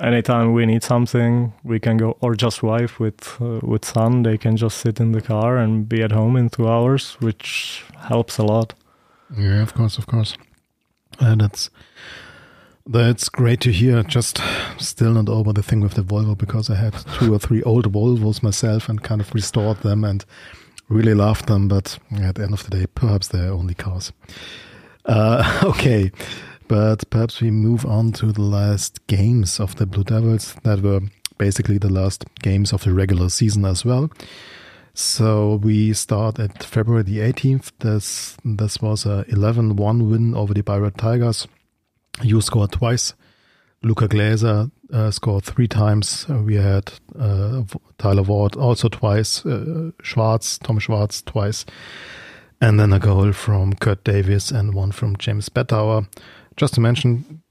anytime 0.00 0.54
we 0.54 0.64
need 0.66 0.82
something, 0.82 1.52
we 1.62 1.78
can 1.78 1.98
go, 1.98 2.16
or 2.20 2.34
just 2.34 2.62
wife 2.62 2.98
with 2.98 3.36
uh, 3.40 3.60
with 3.72 3.84
son, 3.84 4.22
they 4.22 4.38
can 4.38 4.56
just 4.56 4.76
sit 4.78 4.98
in 5.00 5.12
the 5.12 5.20
car 5.20 5.58
and 5.58 5.86
be 5.88 6.02
at 6.04 6.12
home 6.12 6.38
in 6.38 6.48
two 6.48 6.66
hours, 6.68 7.16
which 7.20 7.84
helps 8.08 8.38
a 8.38 8.42
lot. 8.44 8.74
Yeah, 9.34 9.62
of 9.62 9.74
course, 9.74 9.98
of 9.98 10.06
course. 10.06 10.36
And 11.18 11.40
that's 11.40 11.70
that's 12.86 13.28
great 13.28 13.60
to 13.62 13.72
hear. 13.72 14.02
Just 14.02 14.40
still 14.78 15.14
not 15.14 15.28
over 15.28 15.52
the 15.52 15.62
thing 15.62 15.80
with 15.80 15.94
the 15.94 16.02
Volvo 16.02 16.36
because 16.36 16.70
I 16.70 16.76
had 16.76 16.94
two 17.18 17.34
or 17.34 17.38
three 17.38 17.62
old 17.62 17.92
Volvos 17.92 18.42
myself 18.42 18.88
and 18.88 19.02
kind 19.02 19.20
of 19.20 19.34
restored 19.34 19.78
them 19.78 20.04
and 20.04 20.24
really 20.88 21.14
loved 21.14 21.46
them. 21.48 21.68
But 21.68 21.98
at 22.22 22.36
the 22.36 22.44
end 22.44 22.52
of 22.52 22.68
the 22.68 22.78
day, 22.78 22.86
perhaps 22.94 23.28
they're 23.28 23.52
only 23.52 23.74
cars. 23.74 24.12
Uh, 25.04 25.60
okay, 25.64 26.12
but 26.68 27.08
perhaps 27.10 27.40
we 27.40 27.50
move 27.50 27.84
on 27.84 28.12
to 28.12 28.32
the 28.32 28.42
last 28.42 29.04
games 29.06 29.58
of 29.58 29.76
the 29.76 29.86
Blue 29.86 30.04
Devils 30.04 30.54
that 30.62 30.82
were 30.82 31.00
basically 31.38 31.78
the 31.78 31.90
last 31.90 32.24
games 32.42 32.72
of 32.72 32.84
the 32.84 32.94
regular 32.94 33.28
season 33.28 33.64
as 33.64 33.84
well. 33.84 34.10
So 34.98 35.56
we 35.56 35.92
start 35.92 36.38
at 36.38 36.62
February 36.62 37.02
the 37.02 37.18
18th. 37.18 37.70
This 37.80 38.34
this 38.42 38.80
was 38.80 39.04
a 39.04 39.26
11-1 39.28 40.08
win 40.08 40.34
over 40.34 40.54
the 40.54 40.62
Bayreuth 40.62 40.96
Tigers. 40.96 41.46
You 42.22 42.40
scored 42.40 42.72
twice. 42.72 43.12
Luca 43.82 44.08
Gläser 44.08 44.70
uh, 44.90 45.10
scored 45.10 45.44
three 45.44 45.68
times. 45.68 46.26
We 46.28 46.54
had 46.54 46.94
uh, 47.14 47.64
Tyler 47.98 48.22
Ward 48.22 48.56
also 48.56 48.88
twice. 48.88 49.44
Uh, 49.44 49.90
Schwarz, 50.02 50.58
Tom 50.60 50.78
Schwarz 50.78 51.20
twice. 51.20 51.66
And 52.62 52.80
then 52.80 52.94
a 52.94 52.98
goal 52.98 53.32
from 53.32 53.74
Kurt 53.74 54.02
Davis 54.02 54.50
and 54.50 54.72
one 54.72 54.92
from 54.92 55.18
James 55.18 55.50
Bettauer. 55.50 56.08
Just 56.56 56.72
to 56.72 56.80
mention, 56.80 57.42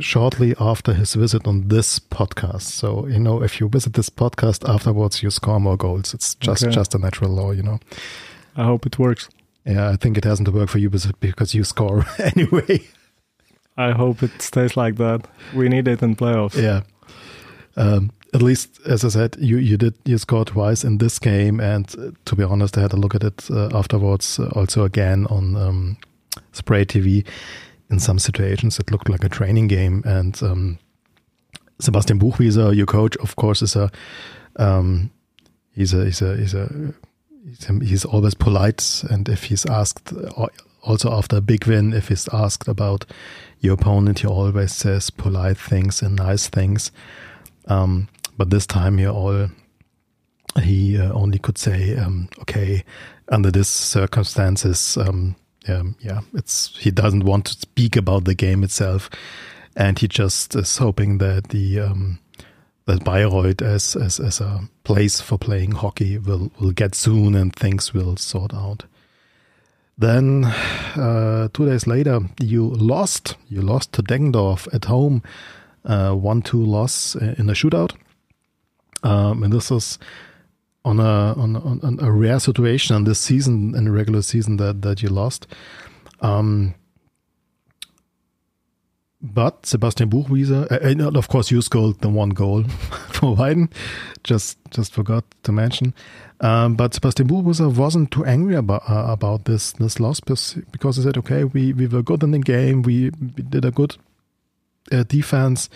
shortly 0.00 0.54
after 0.60 0.92
his 0.94 1.14
visit 1.14 1.46
on 1.46 1.68
this 1.68 1.98
podcast. 1.98 2.62
So, 2.62 3.06
you 3.06 3.18
know, 3.18 3.42
if 3.42 3.60
you 3.60 3.68
visit 3.68 3.94
this 3.94 4.10
podcast 4.10 4.68
afterwards, 4.68 5.22
you 5.22 5.30
score 5.30 5.60
more 5.60 5.76
goals. 5.76 6.14
It's 6.14 6.34
just, 6.34 6.64
okay. 6.64 6.74
just 6.74 6.94
a 6.94 6.98
natural 6.98 7.30
law, 7.30 7.52
you 7.52 7.62
know. 7.62 7.78
I 8.56 8.64
hope 8.64 8.86
it 8.86 8.98
works. 8.98 9.28
Yeah, 9.64 9.90
I 9.90 9.96
think 9.96 10.16
it 10.16 10.24
hasn't 10.24 10.48
worked 10.48 10.70
for 10.70 10.78
you 10.78 10.90
because 10.90 11.54
you 11.54 11.64
score 11.64 12.06
anyway. 12.18 12.80
I 13.76 13.92
hope 13.92 14.22
it 14.22 14.40
stays 14.40 14.76
like 14.76 14.96
that. 14.96 15.26
We 15.54 15.68
need 15.68 15.88
it 15.88 16.02
in 16.02 16.16
playoffs. 16.16 16.60
Yeah. 16.60 16.82
Um, 17.76 18.10
at 18.32 18.42
least, 18.42 18.80
as 18.86 19.04
I 19.04 19.08
said, 19.08 19.36
you, 19.38 19.58
you 19.58 19.76
did 19.76 19.94
you 20.04 20.18
scored 20.18 20.48
twice 20.48 20.84
in 20.84 20.98
this 20.98 21.18
game, 21.18 21.60
and 21.60 21.94
uh, 21.98 22.10
to 22.24 22.36
be 22.36 22.42
honest, 22.42 22.78
I 22.78 22.82
had 22.82 22.92
a 22.92 22.96
look 22.96 23.14
at 23.14 23.24
it 23.24 23.50
uh, 23.50 23.68
afterwards, 23.76 24.38
uh, 24.38 24.48
also 24.54 24.84
again 24.84 25.26
on 25.26 25.56
um, 25.56 25.96
Sprade 26.52 26.88
TV 26.88 27.26
in 27.90 27.98
some 27.98 28.18
situations 28.18 28.78
it 28.78 28.90
looked 28.90 29.08
like 29.08 29.24
a 29.24 29.28
training 29.28 29.68
game. 29.68 30.02
And 30.04 30.40
um, 30.42 30.78
Sebastian 31.78 32.18
Buchwieser, 32.18 32.74
your 32.74 32.86
coach, 32.86 33.16
of 33.18 33.36
course, 33.36 33.62
is 33.62 33.76
a 33.76 33.90
um, 34.56 35.10
he's 35.72 35.92
a 35.92 36.04
he's 36.04 36.22
a 36.22 36.36
he's 36.36 36.54
a 36.54 36.94
he's, 37.82 38.04
always 38.04 38.34
polite. 38.34 39.04
And 39.10 39.28
if 39.28 39.44
he's 39.44 39.66
asked, 39.66 40.12
also 40.82 41.12
after 41.12 41.36
a 41.36 41.40
big 41.40 41.66
win, 41.66 41.92
if 41.92 42.08
he's 42.08 42.28
asked 42.32 42.68
about 42.68 43.04
your 43.60 43.74
opponent, 43.74 44.20
he 44.20 44.26
always 44.26 44.72
says 44.72 45.10
polite 45.10 45.58
things 45.58 46.02
and 46.02 46.16
nice 46.16 46.48
things. 46.48 46.90
Um, 47.66 48.08
but 48.36 48.50
this 48.50 48.66
time 48.66 48.98
he 48.98 49.06
all 49.06 49.48
he 50.62 50.98
uh, 50.98 51.12
only 51.12 51.38
could 51.38 51.58
say, 51.58 51.96
um, 51.96 52.28
okay, 52.40 52.84
under 53.28 53.50
these 53.50 53.68
circumstances, 53.68 54.96
um, 54.96 55.36
um, 55.68 55.96
yeah, 56.00 56.20
it's 56.34 56.76
he 56.78 56.90
doesn't 56.90 57.24
want 57.24 57.46
to 57.46 57.52
speak 57.52 57.96
about 57.96 58.24
the 58.24 58.34
game 58.34 58.64
itself, 58.64 59.10
and 59.76 59.98
he 59.98 60.08
just 60.08 60.54
is 60.54 60.78
hoping 60.78 61.18
that 61.18 61.48
the 61.48 61.80
um, 61.80 62.18
that 62.86 63.04
Bayreuth 63.04 63.62
as, 63.62 63.96
as 63.96 64.20
as 64.20 64.40
a 64.40 64.68
place 64.84 65.20
for 65.20 65.38
playing 65.38 65.72
hockey 65.72 66.18
will 66.18 66.50
will 66.60 66.72
get 66.72 66.94
soon 66.94 67.34
and 67.34 67.54
things 67.54 67.92
will 67.92 68.16
sort 68.16 68.54
out. 68.54 68.84
Then 69.98 70.44
uh, 70.44 71.48
two 71.52 71.66
days 71.66 71.86
later, 71.86 72.20
you 72.40 72.68
lost. 72.68 73.36
You 73.48 73.62
lost 73.62 73.92
to 73.92 74.02
Deggendorf 74.02 74.72
at 74.74 74.84
home, 74.84 75.22
uh, 75.84 76.12
one 76.12 76.42
two 76.42 76.64
loss 76.64 77.14
in 77.14 77.48
a 77.48 77.54
shootout, 77.54 77.94
um, 79.02 79.42
and 79.42 79.52
this 79.52 79.70
was 79.70 79.98
on 80.86 81.00
a 81.00 81.34
on, 81.34 81.56
on, 81.56 81.98
a 82.00 82.12
rare 82.12 82.38
situation 82.38 82.96
in 82.96 83.04
this 83.04 83.18
season 83.18 83.74
in 83.74 83.84
the 83.84 83.90
regular 83.90 84.22
season 84.22 84.56
that 84.56 84.82
that 84.82 85.02
you 85.02 85.08
lost. 85.08 85.46
Um, 86.20 86.74
but 89.20 89.66
Sebastian 89.66 90.08
Buchwieser, 90.08 90.70
uh, 90.70 91.04
uh 91.04 91.18
of 91.18 91.28
course, 91.28 91.50
you 91.50 91.60
scored 91.60 92.00
the 92.00 92.08
one 92.08 92.30
goal 92.30 92.62
for 93.10 93.34
Weiden. 93.36 93.70
Just 94.22 94.58
just 94.70 94.92
forgot 94.92 95.24
to 95.42 95.52
mention. 95.52 95.92
Um, 96.40 96.76
but 96.76 96.94
Sebastian 96.94 97.28
Buchwieser 97.28 97.74
wasn't 97.74 98.12
too 98.12 98.24
angry 98.24 98.54
about 98.54 98.88
uh, 98.88 99.06
about 99.08 99.46
this 99.46 99.72
this 99.72 99.98
loss 99.98 100.20
because 100.20 100.96
he 100.96 101.02
said, 101.02 101.18
"Okay, 101.18 101.44
we 101.44 101.72
we 101.72 101.88
were 101.88 102.02
good 102.02 102.22
in 102.22 102.30
the 102.30 102.38
game. 102.38 102.82
We, 102.82 103.10
we 103.10 103.42
did 103.42 103.64
a 103.64 103.72
good 103.72 103.96
uh, 104.92 105.02
defense, 105.02 105.68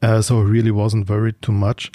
uh, 0.00 0.22
so 0.22 0.44
he 0.44 0.50
really 0.50 0.70
wasn't 0.70 1.08
worried 1.08 1.42
too 1.42 1.52
much." 1.52 1.90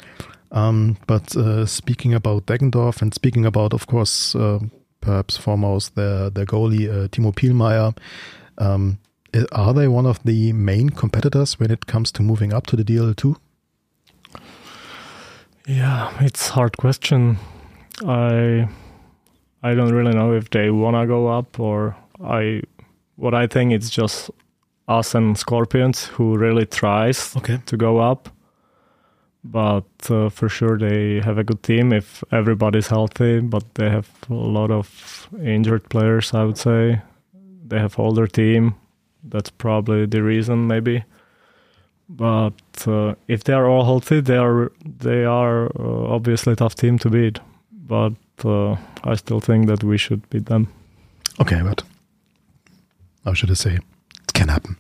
Um, 0.52 0.98
but 1.08 1.36
uh, 1.36 1.66
speaking 1.66 2.14
about 2.14 2.46
Deggendorf 2.46 3.02
and 3.02 3.14
speaking 3.14 3.46
about, 3.46 3.74
of 3.74 3.88
course, 3.88 4.36
uh, 4.36 4.60
perhaps 5.02 5.38
foremost 5.38 5.96
their 5.96 6.30
their 6.30 6.46
goalie 6.46 6.90
uh, 6.90 7.08
Timo 7.08 7.34
Pielmeier, 7.34 7.96
um, 8.58 8.98
are 9.52 9.74
they 9.74 9.88
one 9.88 10.06
of 10.06 10.22
the 10.24 10.54
main 10.54 10.90
competitors 10.90 11.60
when 11.60 11.72
it 11.72 11.86
comes 11.86 12.12
to 12.14 12.24
moving 12.24 12.54
up 12.54 12.66
to 12.68 12.76
the 12.76 12.84
DEL2? 12.84 13.36
Yeah, 15.68 16.12
it's 16.20 16.50
hard 16.50 16.78
question. 16.78 17.38
I 18.06 18.68
I 19.62 19.76
don't 19.76 19.94
really 19.94 20.14
know 20.14 20.34
if 20.34 20.50
they 20.50 20.72
wanna 20.72 21.06
go 21.06 21.28
up 21.28 21.60
or 21.60 21.96
I. 22.24 22.62
What 23.18 23.34
I 23.34 23.48
think 23.48 23.74
it's 23.74 23.90
just 23.90 24.32
us 24.88 25.14
and 25.14 25.38
Scorpions 25.38 26.06
who 26.06 26.38
really 26.38 26.66
tries 26.66 27.36
okay. 27.36 27.60
to 27.66 27.78
go 27.78 28.00
up 28.00 28.30
but 29.52 29.86
uh, 30.10 30.30
for 30.30 30.48
sure 30.50 30.78
they 30.78 31.20
have 31.22 31.38
a 31.38 31.44
good 31.44 31.62
team 31.64 31.92
if 31.92 32.24
everybody's 32.32 32.88
healthy 32.88 33.40
but 33.40 33.64
they 33.76 33.90
have 33.90 34.10
a 34.30 34.34
lot 34.34 34.70
of 34.72 35.28
injured 35.44 35.90
players 35.90 36.34
i 36.34 36.44
would 36.44 36.58
say. 36.58 37.02
They 37.70 37.80
have 37.80 38.00
older 38.00 38.26
team. 38.28 38.74
That's 39.24 39.52
probably 39.52 40.08
the 40.08 40.24
reason 40.24 40.66
maybe. 40.68 41.04
But 42.10 42.88
uh, 42.88 43.14
if 43.28 43.44
they 43.44 43.54
are 43.54 43.68
all 43.70 43.86
healthy 43.86 44.22
they 44.22 44.38
are 44.38 44.72
they 45.00 45.24
are 45.26 45.68
uh, 45.80 46.16
obviously 46.16 46.54
a 46.54 46.56
tough 46.56 46.76
team 46.76 46.98
to 47.00 47.10
beat. 47.10 47.40
But 47.72 48.14
uh, 48.44 48.76
i 49.04 49.16
still 49.16 49.40
think 49.40 49.68
that 49.68 49.84
we 49.84 49.98
should 49.98 50.28
beat 50.30 50.46
them. 50.46 50.68
Okay 51.40 51.62
but 51.62 51.84
how 53.26 53.34
should 53.34 53.52
i 53.52 53.56
say 53.56 53.74
it? 53.76 53.84
Can 54.34 54.48
happen 54.48 54.76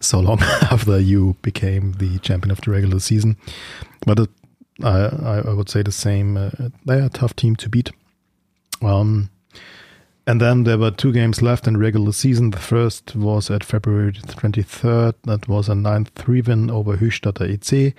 so 0.00 0.20
long 0.20 0.40
after 0.70 0.98
you 0.98 1.36
became 1.42 1.92
the 1.92 2.18
champion 2.18 2.50
of 2.50 2.60
the 2.60 2.70
regular 2.70 3.00
season. 3.00 3.36
But 4.06 4.20
it, 4.20 4.30
I, 4.82 5.42
I 5.46 5.52
would 5.52 5.68
say 5.68 5.82
the 5.82 5.92
same. 5.92 6.36
Uh, 6.36 6.50
they 6.84 6.96
are 6.96 7.06
a 7.06 7.08
tough 7.08 7.34
team 7.34 7.56
to 7.56 7.68
beat. 7.68 7.90
Um, 8.82 9.30
and 10.26 10.40
then 10.40 10.64
there 10.64 10.76
were 10.78 10.90
two 10.90 11.12
games 11.12 11.40
left 11.40 11.68
in 11.68 11.76
regular 11.76 12.12
season. 12.12 12.50
The 12.50 12.58
first 12.58 13.14
was 13.14 13.50
at 13.50 13.62
February 13.62 14.12
23rd. 14.12 15.14
That 15.22 15.48
was 15.48 15.68
a 15.68 15.72
9-3 15.72 16.46
win 16.46 16.70
over 16.70 16.96
Höchstadter 16.96 17.48
EC. 17.48 17.94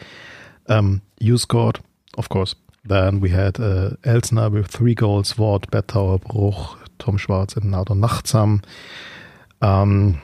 Um, 0.68 1.02
you 1.20 1.38
scored, 1.38 1.80
of 2.18 2.28
course. 2.28 2.54
Then 2.84 3.22
we 3.22 3.30
had 3.30 3.60
uh, 3.60 3.92
Elsner 4.04 4.52
with 4.52 4.68
three 4.68 4.94
goals, 4.94 5.38
Ward, 5.38 5.68
Bettauer, 5.72 6.22
Bruch, 6.22 6.78
Tom 7.00 7.18
Schwarz, 7.18 7.56
and 7.56 7.72
Nardo 7.72 7.94
Nagtzaam. 7.94 8.64
Um, 9.62 10.22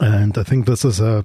and 0.00 0.36
I 0.36 0.42
think 0.42 0.66
this 0.66 0.84
is 0.84 1.00
a 1.00 1.24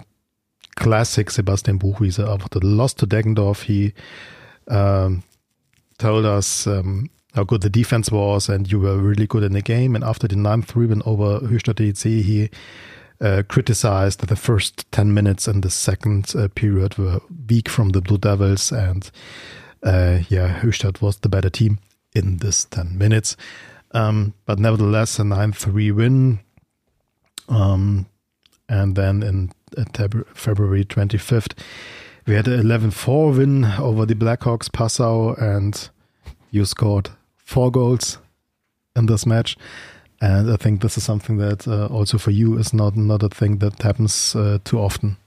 classic 0.76 1.32
Sebastian 1.32 1.80
Buchwieser. 1.80 2.28
After 2.28 2.60
the 2.60 2.68
loss 2.68 2.94
to 2.96 3.08
Deggendorf, 3.08 3.64
he 3.64 3.94
um, 4.68 5.24
told 5.98 6.26
us 6.26 6.68
um, 6.68 7.10
how 7.34 7.44
good 7.44 7.62
the 7.62 7.70
defense 7.70 8.12
was 8.12 8.50
and 8.50 8.72
you 8.72 8.80
were 8.80 8.98
really 8.98 9.28
good 9.28 9.44
in 9.44 9.54
the 9.54 9.62
game. 9.62 9.96
And 9.96 10.04
after 10.04 10.28
the 10.28 10.36
9 10.36 10.62
3 10.62 10.86
win 10.88 11.02
over 11.06 11.40
Höchstadt 11.40 12.04
he 12.04 12.50
uh, 13.20 13.44
criticized 13.48 14.20
that 14.20 14.30
the 14.30 14.36
first 14.36 14.92
10 14.92 15.14
minutes 15.14 15.48
and 15.48 15.64
the 15.64 15.70
second 15.70 16.34
uh, 16.36 16.48
period 16.50 16.98
were 16.98 17.20
weak 17.50 17.68
from 17.68 17.90
the 17.90 18.02
Blue 18.02 18.18
Devils. 18.18 18.72
And 18.72 19.10
uh, 19.84 20.20
yeah, 20.30 20.60
Höchstadt 20.60 21.02
was 21.02 21.18
the 21.18 21.30
better 21.30 21.50
team 21.50 21.80
in 22.14 22.38
this 22.38 22.66
10 22.66 22.98
minutes. 22.98 23.36
Um, 23.92 24.34
but 24.46 24.60
nevertheless, 24.60 25.18
a 25.20 25.24
9 25.24 25.54
3 25.54 25.92
win. 25.92 26.40
Um, 27.50 28.08
and 28.70 28.96
then 28.96 29.24
in 29.24 29.52
February 30.34 30.86
25th, 30.86 31.54
we 32.26 32.36
had 32.36 32.48
an 32.48 32.60
11 32.60 32.92
4 32.92 33.32
win 33.32 33.66
over 33.80 34.06
the 34.06 34.16
Blackhawks 34.16 34.72
Passau, 34.72 35.34
and 35.36 35.90
you 36.52 36.66
scored 36.66 37.10
four 37.38 37.72
goals 37.72 38.18
in 38.96 39.06
this 39.06 39.26
match. 39.26 39.58
And 40.20 40.52
I 40.52 40.58
think 40.58 40.82
this 40.82 40.98
is 40.98 41.04
something 41.04 41.38
that 41.38 41.68
uh, 41.68 41.86
also 41.88 42.18
for 42.18 42.32
you 42.32 42.58
is 42.58 42.74
not, 42.74 42.98
not 42.98 43.24
a 43.24 43.30
thing 43.30 43.60
that 43.60 43.82
happens 43.82 44.36
uh, 44.36 44.58
too 44.64 44.80
often. 44.80 45.18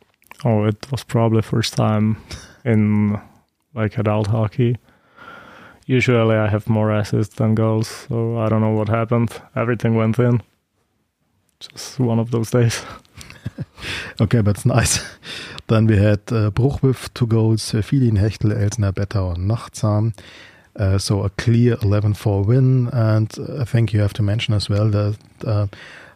Oh, 0.44 0.64
it 0.64 0.90
was 0.90 1.04
probably 1.04 1.42
first 1.42 1.74
time 1.74 2.16
in 2.64 3.20
like 3.74 3.96
adult 3.98 4.26
hockey. 4.26 4.76
Usually 5.86 6.36
I 6.36 6.48
have 6.48 6.68
more 6.68 6.92
assists 6.92 7.36
than 7.36 7.54
goals, 7.54 8.06
so 8.08 8.38
I 8.38 8.48
don't 8.48 8.60
know 8.60 8.72
what 8.72 8.88
happened. 8.88 9.30
Everything 9.56 9.94
went 9.94 10.18
in. 10.18 10.42
Just 11.60 11.98
one 12.00 12.18
of 12.18 12.30
those 12.30 12.50
days. 12.50 12.82
okay, 14.20 14.40
that's 14.40 14.66
nice. 14.66 15.04
Then 15.68 15.86
we 15.86 15.96
had 15.96 16.20
uh, 16.32 16.50
Bruch 16.50 16.82
with 16.82 17.12
two 17.14 17.26
goals, 17.26 17.74
uh, 17.74 17.82
Filin, 17.82 18.16
Hechtel, 18.16 18.52
Elsner, 18.52 18.94
Better, 18.94 19.20
and 19.20 19.50
Nagtzaam. 19.50 20.16
Uh, 20.76 20.98
so 20.98 21.22
a 21.22 21.30
clear 21.30 21.76
11-4 21.76 22.46
win. 22.46 22.88
And 22.92 23.32
I 23.58 23.64
think 23.64 23.92
you 23.92 24.00
have 24.00 24.14
to 24.14 24.22
mention 24.22 24.54
as 24.54 24.68
well 24.68 24.88
that 24.90 25.16
uh, 25.44 25.66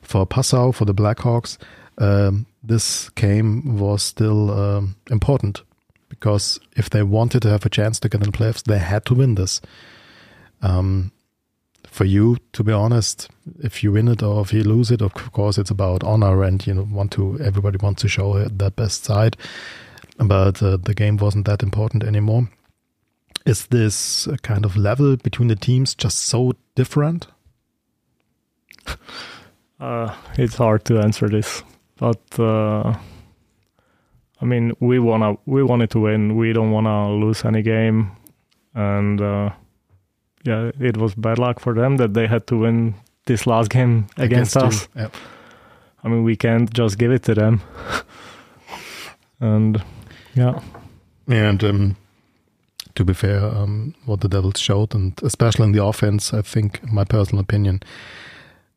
For 0.03 0.27
Passau, 0.27 0.73
for 0.73 0.85
the 0.85 0.95
Blackhawks, 0.95 1.59
um, 1.99 2.47
this 2.63 3.09
game 3.11 3.79
was 3.79 4.03
still 4.03 4.51
um, 4.51 4.97
important 5.11 5.63
because 6.09 6.59
if 6.77 6.91
they 6.91 7.03
wanted 7.03 7.43
to 7.43 7.51
have 7.51 7.67
a 7.67 7.71
chance 7.71 8.01
to 8.01 8.09
get 8.09 8.23
in 8.23 8.31
the 8.31 8.37
playoffs, 8.37 8.63
they 8.65 8.79
had 8.79 9.05
to 9.07 9.15
win 9.15 9.35
this. 9.35 9.61
Um, 10.63 11.13
for 11.95 12.05
you, 12.05 12.37
to 12.53 12.65
be 12.65 12.73
honest, 12.73 13.31
if 13.63 13.85
you 13.85 13.93
win 13.93 14.09
it 14.09 14.21
or 14.21 14.43
if 14.43 14.53
you 14.53 14.65
lose 14.65 14.91
it, 14.91 15.01
of 15.01 15.15
course, 15.15 15.59
it's 15.59 15.71
about 15.71 16.03
honor 16.03 16.43
and 16.43 16.67
you 16.67 16.75
know 16.75 16.89
want 16.91 17.13
to 17.13 17.39
everybody 17.41 17.79
wants 17.81 18.03
to 18.03 18.09
show 18.09 18.49
their 18.49 18.71
best 18.71 19.05
side. 19.05 19.37
But 20.19 20.61
uh, 20.61 20.77
the 20.77 20.95
game 20.95 21.19
wasn't 21.19 21.47
that 21.47 21.63
important 21.63 22.03
anymore. 22.03 22.49
Is 23.47 23.67
this 23.67 24.27
kind 24.43 24.65
of 24.65 24.77
level 24.77 25.17
between 25.17 25.49
the 25.49 25.57
teams 25.57 25.95
just 25.95 26.19
so 26.19 26.55
different? 26.75 27.29
Uh, 29.81 30.15
it's 30.39 30.57
hard 30.57 30.85
to 30.85 30.99
answer 30.99 31.29
this, 31.29 31.63
but 31.97 32.23
uh, 32.39 32.97
I 34.41 34.45
mean, 34.45 34.73
we 34.81 34.99
wanna 34.99 35.37
we 35.47 35.63
wanted 35.65 35.91
to 35.91 36.01
win. 36.01 36.37
We 36.37 36.53
don't 36.53 36.71
wanna 36.71 37.13
lose 37.13 37.45
any 37.45 37.61
game, 37.61 38.13
and 38.73 39.21
uh, 39.21 39.51
yeah, 40.45 40.71
it 40.79 40.97
was 40.97 41.15
bad 41.15 41.39
luck 41.39 41.59
for 41.59 41.75
them 41.75 41.97
that 41.97 42.15
they 42.15 42.27
had 42.27 42.47
to 42.49 42.59
win 42.59 42.95
this 43.27 43.47
last 43.47 43.71
game 43.71 44.07
against, 44.17 44.57
Against 44.57 44.57
us. 44.57 44.89
Yep. 44.95 45.15
I 46.05 46.09
mean, 46.09 46.23
we 46.23 46.37
can't 46.37 46.73
just 46.73 46.99
give 46.99 47.11
it 47.11 47.23
to 47.25 47.35
them. 47.35 47.63
and 49.41 49.83
yeah, 50.35 50.61
And 51.29 51.65
um, 51.65 51.97
to 52.95 53.05
be 53.05 53.15
fair, 53.15 53.43
um, 53.43 53.95
what 54.05 54.21
the 54.21 54.29
Devils 54.29 54.61
showed, 54.61 54.95
and 54.95 55.19
especially 55.23 55.65
in 55.65 55.73
the 55.73 55.85
offense, 55.85 56.35
I 56.35 56.43
think, 56.43 56.83
my 56.93 57.05
personal 57.05 57.41
opinion, 57.41 57.81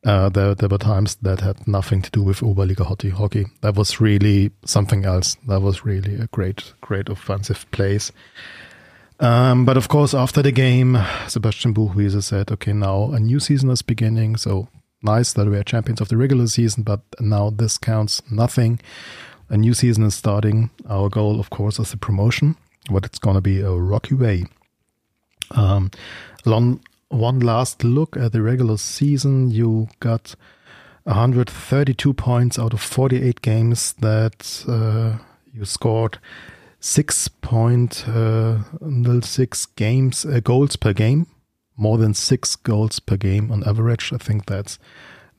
uh, 0.04 0.28
there, 0.30 0.54
there 0.54 0.68
were 0.68 0.78
times 0.78 1.16
that 1.16 1.40
had 1.40 1.68
nothing 1.68 2.00
to 2.02 2.10
do 2.10 2.22
with 2.22 2.40
Oberliga 2.40 2.86
hockey. 2.86 3.10
hockey. 3.10 3.46
That 3.60 3.76
was 3.76 4.00
really 4.00 4.50
something 4.64 5.04
else. 5.04 5.36
That 5.46 5.60
was 5.60 5.84
really 5.84 6.14
a 6.14 6.28
great, 6.28 6.72
great 6.80 7.08
offensive 7.08 7.70
plays. 7.72 8.12
Um, 9.20 9.64
but 9.64 9.76
of 9.76 9.88
course, 9.88 10.14
after 10.14 10.42
the 10.42 10.52
game, 10.52 10.98
Sebastian 11.26 11.74
Buchwieser 11.74 12.22
said, 12.22 12.52
okay, 12.52 12.72
now 12.72 13.10
a 13.12 13.18
new 13.18 13.40
season 13.40 13.70
is 13.70 13.82
beginning. 13.82 14.36
So 14.36 14.68
nice 15.02 15.32
that 15.32 15.48
we 15.48 15.56
are 15.56 15.64
champions 15.64 16.00
of 16.00 16.08
the 16.08 16.16
regular 16.16 16.46
season, 16.46 16.84
but 16.84 17.00
now 17.20 17.50
this 17.50 17.78
counts 17.78 18.22
nothing. 18.30 18.80
A 19.48 19.56
new 19.56 19.74
season 19.74 20.04
is 20.04 20.14
starting. 20.14 20.70
Our 20.88 21.08
goal, 21.08 21.40
of 21.40 21.50
course, 21.50 21.78
is 21.78 21.90
the 21.90 21.96
promotion, 21.96 22.56
but 22.90 23.04
it's 23.04 23.18
going 23.18 23.34
to 23.34 23.40
be 23.40 23.60
a 23.60 23.72
rocky 23.72 24.14
way. 24.14 24.44
Um, 25.50 25.90
long, 26.44 26.80
one 27.08 27.40
last 27.40 27.82
look 27.82 28.16
at 28.16 28.32
the 28.32 28.42
regular 28.42 28.76
season. 28.76 29.50
You 29.50 29.88
got 29.98 30.36
132 31.04 32.12
points 32.12 32.58
out 32.58 32.74
of 32.74 32.82
48 32.82 33.40
games 33.40 33.94
that 33.94 34.64
uh, 34.68 35.18
you 35.52 35.64
scored 35.64 36.18
6.06 36.80 39.66
games 39.76 40.24
uh, 40.24 40.40
goals 40.40 40.76
per 40.76 40.92
game, 40.92 41.26
more 41.76 41.98
than 41.98 42.14
six 42.14 42.54
goals 42.56 43.00
per 43.00 43.16
game 43.16 43.50
on 43.50 43.64
average. 43.64 44.12
I 44.12 44.18
think 44.18 44.46
that's 44.46 44.78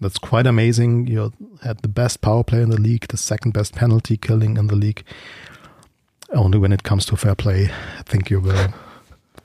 that's 0.01 0.17
quite 0.17 0.48
amazing. 0.48 1.08
You 1.08 1.31
had 1.62 1.79
the 1.79 1.88
best 1.88 2.22
power 2.22 2.43
play 2.43 2.62
in 2.62 2.69
the 2.69 2.79
league, 2.79 3.08
the 3.08 3.17
second 3.17 3.51
best 3.51 3.75
penalty 3.75 4.17
killing 4.17 4.58
in 4.58 4.67
the 4.67 4.75
league. 4.75 5.03
Only 6.31 6.60
when 6.60 6.72
it 6.72 6.84
comes 6.84 7.05
to 7.08 7.17
fair 7.17 7.36
play, 7.36 7.69
I 7.98 8.03
think 8.03 8.29
you 8.29 8.39
were 8.39 8.72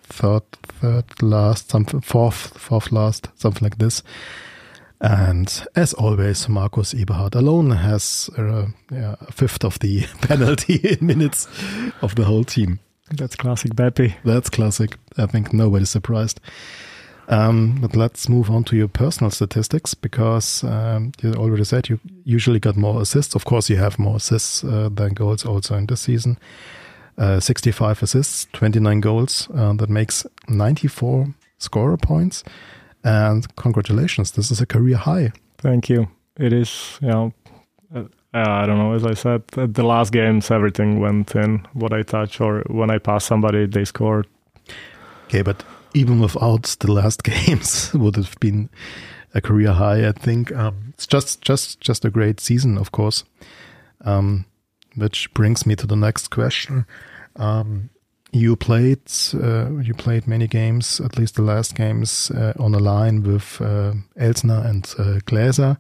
third, 0.03 0.43
third 0.53 1.23
last, 1.23 1.71
something 1.71 2.01
fourth, 2.01 2.59
fourth 2.59 2.93
last, 2.93 3.29
something 3.37 3.65
like 3.65 3.79
this. 3.79 4.03
And 5.01 5.67
as 5.75 5.93
always, 5.95 6.49
Markus 6.49 6.95
Eberhard 6.95 7.35
alone 7.35 7.71
has 7.71 8.31
uh, 8.39 8.67
yeah, 8.91 9.17
a 9.21 9.33
fifth 9.33 9.65
of 9.65 9.79
the 9.81 10.07
penalty 10.23 10.77
in 10.77 11.07
minutes 11.07 11.47
of 12.01 12.15
the 12.15 12.25
whole 12.25 12.45
team. 12.45 12.81
that's 13.11 13.37
classic 13.37 13.75
Beppe. 13.75 14.15
That's 14.25 14.51
classic. 14.51 14.97
I 15.19 15.27
think 15.27 15.53
nobody's 15.53 15.91
surprised. 15.91 16.41
Um, 17.29 17.79
but 17.81 17.97
let's 17.97 18.29
move 18.29 18.51
on 18.51 18.65
to 18.65 18.77
your 18.77 18.89
personal 18.89 19.31
statistics 19.31 19.95
because 19.95 20.63
um, 20.65 21.13
you 21.23 21.33
already 21.35 21.65
said 21.65 21.89
you 21.89 21.99
usually 22.25 22.61
got 22.61 22.77
more 22.77 23.01
assists. 23.01 23.35
Of 23.35 23.45
course, 23.45 23.71
you 23.71 23.77
have 23.77 23.99
more 23.99 24.17
assists 24.17 24.63
uh, 24.63 24.91
than 24.93 25.15
goals 25.15 25.45
also 25.45 25.77
in 25.77 25.87
this 25.87 26.03
season. 26.03 26.39
Uh, 27.17 27.41
65 27.41 28.03
assists, 28.03 28.47
29 28.53 29.01
goals. 29.01 29.49
Uh, 29.55 29.73
that 29.75 29.89
makes 29.89 30.27
94 30.49 31.35
scorer 31.59 31.97
points. 31.97 32.45
And 33.05 33.55
congratulations, 33.57 34.33
this 34.33 34.51
is 34.51 34.61
a 34.61 34.67
career 34.67 34.97
high. 34.97 35.33
Thank 35.59 35.89
you. 35.89 36.09
It 36.39 36.53
is, 36.53 36.99
you 37.01 37.09
know, 37.09 37.35
uh, 37.95 38.05
I 38.33 38.67
don't 38.67 38.79
know. 38.79 38.95
As 38.95 39.05
I 39.05 39.15
said, 39.15 39.43
at 39.57 39.75
the 39.75 39.85
last 39.85 40.13
games, 40.13 40.51
everything 40.51 40.99
went 40.99 41.37
in. 41.37 41.67
What 41.75 41.93
I 41.93 42.03
touch 42.03 42.41
or 42.41 42.65
when 42.67 42.91
I 42.91 42.99
pass 42.99 43.25
somebody, 43.25 43.67
they 43.67 43.85
scored. 43.85 44.27
Okay, 45.27 45.43
but 45.43 45.63
even 45.95 46.21
without 46.21 46.77
the 46.81 46.91
last 46.91 47.23
games, 47.25 47.93
would 47.95 48.17
have 48.17 48.35
been 48.41 48.71
a 49.35 49.41
career 49.41 49.73
high. 49.73 50.09
I 50.09 50.13
think 50.13 50.53
um, 50.53 50.93
it's 50.95 51.07
just 51.07 51.43
just 51.43 51.81
just 51.81 52.05
a 52.05 52.11
great 52.11 52.41
season, 52.41 52.77
of 52.77 52.91
course. 52.91 53.25
Um, 54.05 54.47
which 54.97 55.33
brings 55.35 55.67
me 55.67 55.77
to 55.77 55.87
the 55.87 55.97
next 55.97 56.31
question. 56.31 56.87
Um, 57.37 57.91
you 58.35 58.57
played 58.57 59.01
uh, 59.35 59.71
you 59.79 59.95
played 59.95 60.27
many 60.27 60.47
games, 60.49 61.01
at 61.01 61.17
least 61.17 61.37
the 61.37 61.43
last 61.43 61.75
games, 61.75 62.31
uh, 62.33 62.53
on 62.59 62.75
a 62.75 62.79
line 62.79 63.23
with 63.23 63.61
uh, 63.61 63.95
Elsner 64.19 64.67
and 64.67 64.85
uh, 64.99 65.21
Gläser. 65.21 65.79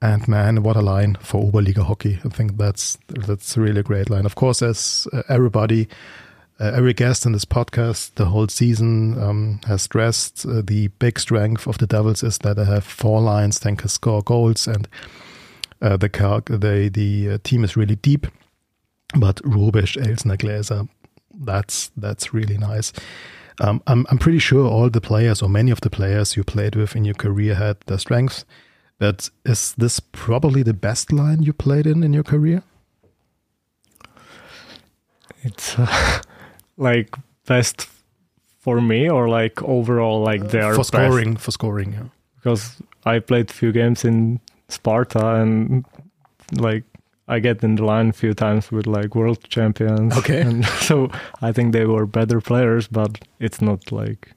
And 0.00 0.28
man, 0.28 0.62
what 0.62 0.76
a 0.76 0.80
line 0.80 1.16
for 1.20 1.50
Oberliga 1.50 1.84
hockey! 1.84 2.20
I 2.24 2.28
think 2.28 2.56
that's 2.56 2.98
that's 3.08 3.56
really 3.56 3.80
a 3.80 3.84
great 3.84 4.10
line. 4.10 4.26
Of 4.26 4.34
course, 4.34 4.62
as 4.62 5.08
uh, 5.12 5.22
everybody 5.28 5.88
uh, 6.60 6.72
every 6.74 6.92
guest 6.92 7.24
in 7.24 7.32
this 7.32 7.46
podcast 7.46 8.14
the 8.14 8.26
whole 8.26 8.48
season 8.48 9.20
um, 9.20 9.60
has 9.66 9.82
stressed 9.82 10.44
uh, 10.46 10.62
the 10.62 10.88
big 10.98 11.18
strength 11.18 11.66
of 11.66 11.78
the 11.78 11.86
Devils 11.86 12.22
is 12.22 12.38
that 12.38 12.56
they 12.56 12.64
have 12.64 12.84
four 12.84 13.20
lines 13.20 13.58
that 13.58 13.78
can 13.78 13.88
score 13.88 14.22
goals 14.22 14.68
and 14.68 14.86
the 15.80 16.90
the 16.92 17.38
team 17.38 17.64
is 17.64 17.76
really 17.76 17.96
deep. 17.96 18.26
But 19.14 19.36
Rubisch, 19.36 19.96
Elsner, 19.96 20.36
Gläser, 20.36 20.86
that's 21.38 21.90
that's 21.96 22.34
really 22.34 22.58
nice. 22.58 22.92
Um, 23.60 23.82
I'm 23.86 24.06
I'm 24.10 24.18
pretty 24.18 24.38
sure 24.38 24.66
all 24.66 24.90
the 24.90 25.00
players 25.00 25.42
or 25.42 25.48
many 25.48 25.70
of 25.70 25.80
the 25.80 25.90
players 25.90 26.36
you 26.36 26.44
played 26.44 26.76
with 26.76 26.94
in 26.96 27.04
your 27.04 27.14
career 27.14 27.54
had 27.54 27.76
their 27.86 27.98
strengths. 27.98 28.44
But 28.98 29.30
is 29.44 29.74
this 29.78 30.00
probably 30.00 30.62
the 30.62 30.74
best 30.74 31.12
line 31.12 31.42
you 31.42 31.52
played 31.52 31.86
in 31.86 32.02
in 32.02 32.12
your 32.12 32.24
career? 32.24 32.62
It's 35.42 35.78
uh, 35.78 36.20
like 36.76 37.16
best 37.46 37.88
for 38.58 38.80
me 38.80 39.08
or 39.08 39.28
like 39.28 39.62
overall, 39.62 40.20
like 40.20 40.50
they 40.50 40.60
are 40.60 40.72
for 40.74 40.78
best? 40.78 40.88
scoring, 40.88 41.36
for 41.36 41.50
scoring. 41.52 41.92
Yeah. 41.92 42.02
because 42.36 42.76
I 43.04 43.20
played 43.20 43.50
a 43.50 43.52
few 43.52 43.72
games 43.72 44.04
in 44.04 44.40
Sparta 44.68 45.36
and 45.36 45.84
like 46.52 46.84
I 47.28 47.40
get 47.40 47.62
in 47.62 47.76
the 47.76 47.84
line 47.84 48.08
a 48.08 48.12
few 48.12 48.34
times 48.34 48.72
with 48.72 48.86
like 48.86 49.14
world 49.14 49.44
champions. 49.48 50.16
Okay. 50.16 50.40
And 50.40 50.64
so 50.80 51.10
I 51.42 51.52
think 51.52 51.72
they 51.72 51.84
were 51.84 52.06
better 52.06 52.40
players, 52.40 52.88
but 52.88 53.18
it's 53.38 53.60
not 53.60 53.92
like 53.92 54.32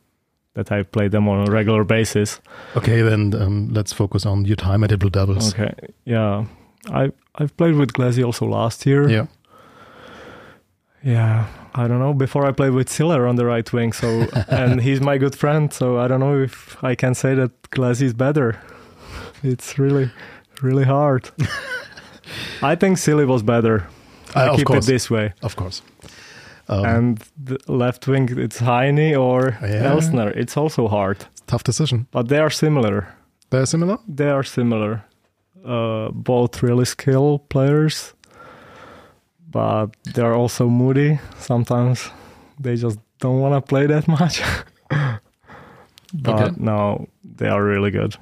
that 0.56 0.72
I 0.72 0.84
play 0.84 1.08
them 1.08 1.30
on 1.30 1.48
a 1.48 1.52
regular 1.52 1.86
basis. 1.86 2.42
Okay, 2.76 3.02
then 3.02 3.34
um, 3.34 3.70
let's 3.70 3.94
focus 3.94 4.26
on 4.26 4.46
your 4.46 4.58
time 4.58 4.84
at 4.84 4.90
the 4.90 4.98
Blue 4.98 5.10
Devils. 5.10 5.54
Okay. 5.54 5.74
Yeah. 6.04 6.46
I 6.90 7.12
I've 7.36 7.56
played 7.56 7.76
with 7.76 7.94
Glazy 7.94 8.24
also 8.24 8.46
last 8.46 8.86
year. 8.86 9.10
Yeah. 9.10 9.28
Yeah. 11.04 11.48
I 11.74 11.88
don't 11.88 12.00
know. 12.00 12.14
Before 12.14 12.46
I 12.46 12.52
played 12.52 12.74
with 12.74 12.90
Siller 12.90 13.26
on 13.26 13.38
the 13.38 13.46
right 13.46 13.72
wing, 13.72 13.94
so 13.94 14.08
and 14.50 14.82
he's 14.82 15.00
my 15.00 15.18
good 15.18 15.36
friend, 15.36 15.72
so 15.74 15.98
I 15.98 16.10
don't 16.10 16.20
know 16.20 16.38
if 16.38 16.84
I 16.84 16.96
can 16.96 17.16
say 17.16 17.34
that 17.36 17.70
Glazy 17.70 18.08
is 18.08 18.14
better. 18.14 18.60
It's 19.42 19.80
really, 19.80 20.12
really 20.62 20.84
hard. 20.84 21.32
I 22.62 22.76
think 22.76 22.98
Silly 22.98 23.26
was 23.26 23.44
better. 23.44 23.88
I 24.36 24.48
Uh, 24.48 24.56
keep 24.56 24.68
course. 24.68 24.88
it 24.88 24.92
this 24.94 25.10
way. 25.10 25.34
Of 25.42 25.56
course. 25.56 25.82
Um, 26.70 26.86
and 26.86 27.20
the 27.46 27.58
left 27.68 28.08
wing, 28.08 28.30
it's 28.38 28.60
Heine 28.60 29.16
or 29.16 29.58
Yeah. 29.62 29.92
Elsner. 29.94 30.32
It's 30.36 30.56
also 30.58 30.88
hard, 30.88 31.18
tough 31.48 31.64
decision. 31.64 32.06
but 32.12 32.28
they 32.28 32.40
are 32.40 32.50
similar. 32.52 33.06
They're 33.50 33.66
similar. 33.66 33.98
They 34.16 34.30
are 34.30 34.44
similar. 34.44 35.04
Uh, 35.66 36.10
both 36.14 36.64
really 36.64 36.86
skilled 36.86 37.40
players, 37.50 38.14
but 39.52 39.88
they're 40.14 40.34
also 40.34 40.70
moody. 40.70 41.20
Sometimes 41.40 42.10
they 42.64 42.76
just 42.76 43.00
don't 43.20 43.40
want 43.42 43.54
to 43.54 43.62
play 43.62 43.88
that 43.88 44.08
much. 44.08 44.42
but 46.14 46.42
Okay. 46.42 46.52
no, 46.58 47.08
they 47.38 47.48
are 47.50 47.64
really 47.64 47.92
good. 47.92 48.16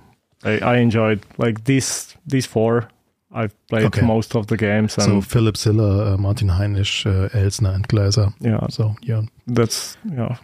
I, 0.44 0.60
I 0.60 0.78
enjoyed 0.78 1.20
like 1.38 1.64
these 1.66 2.16
these 2.26 2.48
four. 2.48 2.88
I've 3.32 3.54
played 3.68 3.86
Okay. 3.86 4.02
most 4.06 4.36
of 4.36 4.48
the 4.48 4.58
games, 4.58 4.98
and 4.98 5.06
so 5.06 5.22
Philip 5.22 5.56
Siller, 5.58 6.14
uh, 6.14 6.18
Martin 6.18 6.50
Heinisch, 6.50 7.06
uh, 7.06 7.30
Elsner, 7.38 7.74
and 7.76 7.88
Gleiser. 7.88 8.34
yeah, 8.40 8.66
So 8.70 8.96
yeah, 9.04 9.22
that's 9.48 9.98
yeah. 10.04 10.38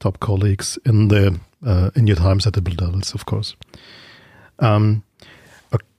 top 0.00 0.18
colleagues 0.18 0.78
in 0.84 1.08
the 1.08 1.38
uh, 1.64 1.90
in 1.94 2.06
your 2.08 2.16
times 2.16 2.46
at 2.46 2.52
the 2.54 2.60
Blue 2.60 2.74
Devils, 2.76 3.14
of 3.14 3.24
course. 3.24 3.56
Um, 4.58 5.02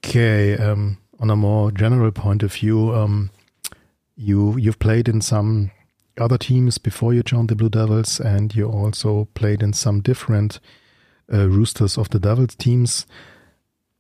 Okay, 0.06 0.58
um, 0.58 0.98
on 1.20 1.30
a 1.30 1.36
more 1.36 1.72
general 1.72 2.12
point 2.12 2.44
of 2.44 2.54
view, 2.54 2.94
um, 2.94 3.30
you 4.18 4.58
you've 4.58 4.80
played 4.80 5.08
in 5.08 5.22
some 5.22 5.72
other 6.20 6.38
teams 6.38 6.78
before 6.78 7.14
you 7.14 7.24
joined 7.24 7.48
the 7.50 7.56
Blue 7.56 7.70
Devils, 7.70 8.20
and 8.20 8.54
you 8.54 8.68
also 8.70 9.30
played 9.34 9.64
in 9.64 9.72
some 9.74 10.02
different 10.02 10.60
uh, 11.34 11.48
Roosters 11.48 11.98
of 11.98 12.10
the 12.10 12.20
Devils 12.20 12.56
teams. 12.56 13.08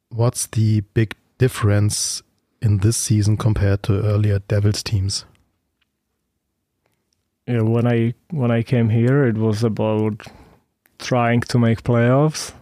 What's 0.09 0.45
the 0.47 0.81
big 0.93 1.15
difference 1.43 2.23
in 2.61 2.77
this 2.77 2.95
season 2.95 3.35
compared 3.35 3.83
to 3.83 3.91
earlier 4.05 4.39
Devils 4.47 4.81
teams? 4.81 5.25
Yeah, 7.45 7.63
when 7.63 7.85
I 7.85 8.13
when 8.31 8.51
I 8.59 8.63
came 8.63 8.89
here, 8.89 9.27
it 9.27 9.37
was 9.37 9.63
about 9.63 10.25
trying 10.99 11.41
to 11.41 11.59
make 11.59 11.83
playoffs. 11.83 12.53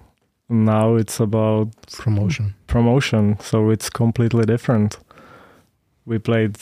Now 0.49 0.95
it's 0.95 1.19
about 1.19 1.67
Promotion. 1.99 2.55
promotion, 2.65 3.37
so 3.39 3.69
it's 3.69 3.89
completely 3.89 4.45
different. 4.45 4.97
We 6.05 6.17
played 6.17 6.57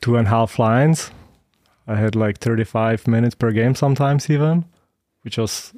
two 0.00 0.16
and 0.16 0.26
a 0.28 0.30
half 0.30 0.58
lines. 0.58 1.10
I 1.88 1.96
had 1.96 2.14
like 2.14 2.38
35 2.38 3.08
minutes 3.08 3.34
per 3.34 3.50
game 3.50 3.74
sometimes 3.74 4.30
even, 4.30 4.64
which 5.24 5.38
was 5.38 5.74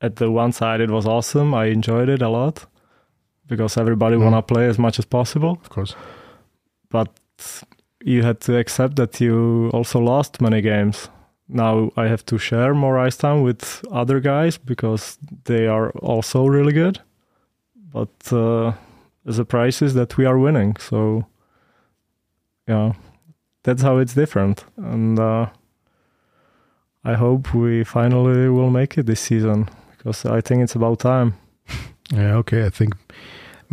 at 0.00 0.16
the 0.16 0.30
one 0.30 0.52
side 0.52 0.80
it 0.80 0.90
was 0.90 1.06
awesome. 1.06 1.54
I 1.54 1.64
enjoyed 1.72 2.08
it 2.08 2.22
a 2.22 2.28
lot 2.28 2.66
because 3.48 3.76
everybody 3.80 4.16
Mm. 4.16 4.22
wanna 4.24 4.42
play 4.42 4.68
as 4.68 4.78
much 4.78 4.98
as 4.98 5.04
possible. 5.06 5.50
Of 5.62 5.68
course. 5.68 5.94
But 6.90 7.08
you 8.04 8.22
had 8.22 8.40
to 8.40 8.56
accept 8.56 8.96
that 8.96 9.20
you 9.20 9.70
also 9.72 9.98
lost 10.00 10.40
many 10.40 10.60
games. 10.60 11.08
Now 11.48 11.90
I 11.96 12.08
have 12.08 12.24
to 12.26 12.38
share 12.38 12.74
more 12.74 12.98
ice 13.06 13.16
time 13.16 13.42
with 13.42 13.84
other 13.90 14.20
guys 14.20 14.58
because 14.58 15.18
they 15.44 15.66
are 15.66 15.90
also 16.02 16.46
really 16.46 16.72
good. 16.72 17.00
But 17.92 18.32
uh, 18.32 18.72
the 19.24 19.44
price 19.44 19.82
is 19.84 19.94
that 19.94 20.16
we 20.16 20.26
are 20.26 20.38
winning. 20.38 20.76
So, 20.78 21.26
yeah, 22.68 22.92
that's 23.62 23.82
how 23.82 23.98
it's 23.98 24.14
different. 24.14 24.64
And 24.76 25.18
uh, 25.18 25.46
I 27.04 27.14
hope 27.14 27.54
we 27.54 27.84
finally 27.84 28.48
will 28.48 28.70
make 28.70 28.98
it 28.98 29.06
this 29.06 29.20
season 29.20 29.68
because 29.96 30.24
I 30.24 30.40
think 30.40 30.62
it's 30.62 30.74
about 30.76 30.98
time. 31.00 31.34
Yeah, 32.12 32.36
okay. 32.36 32.66
I 32.66 32.70
think 32.70 32.94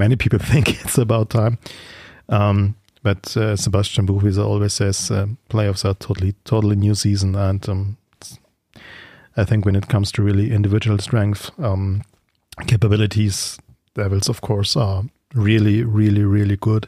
many 0.02 0.16
people 0.16 0.40
think 0.52 0.82
it's 0.84 0.98
about 0.98 1.30
time. 1.30 1.58
Um, 2.28 2.76
but 3.04 3.36
uh, 3.38 3.56
Sebastian 3.56 4.08
Buchwieser 4.08 4.46
always 4.46 4.74
says 4.74 5.12
uh, 5.12 5.28
playoffs 5.50 5.86
are 5.86 5.96
totally, 5.96 6.34
totally 6.44 6.76
new 6.76 6.96
season. 6.96 7.36
And 7.36 7.68
um, 7.70 7.98
I 9.38 9.44
think 9.44 9.66
when 9.66 9.76
it 9.76 9.88
comes 9.88 10.12
to 10.14 10.24
really 10.24 10.52
individual 10.52 11.00
strength, 11.00 11.52
um, 11.60 12.04
capabilities, 12.68 13.60
Devils, 13.94 14.30
of 14.30 14.42
course, 14.42 14.76
are 14.76 15.04
really, 15.34 15.84
really, 15.84 16.24
really 16.24 16.58
good. 16.58 16.88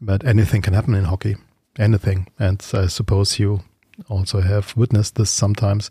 But 0.00 0.24
anything 0.24 0.62
can 0.62 0.74
happen 0.74 0.94
in 0.94 1.04
hockey. 1.04 1.36
Anything. 1.78 2.26
And 2.38 2.64
I 2.74 2.86
suppose 2.88 3.38
you 3.38 3.60
also 4.08 4.40
have 4.40 4.76
witnessed 4.76 5.14
this 5.14 5.30
sometimes. 5.30 5.90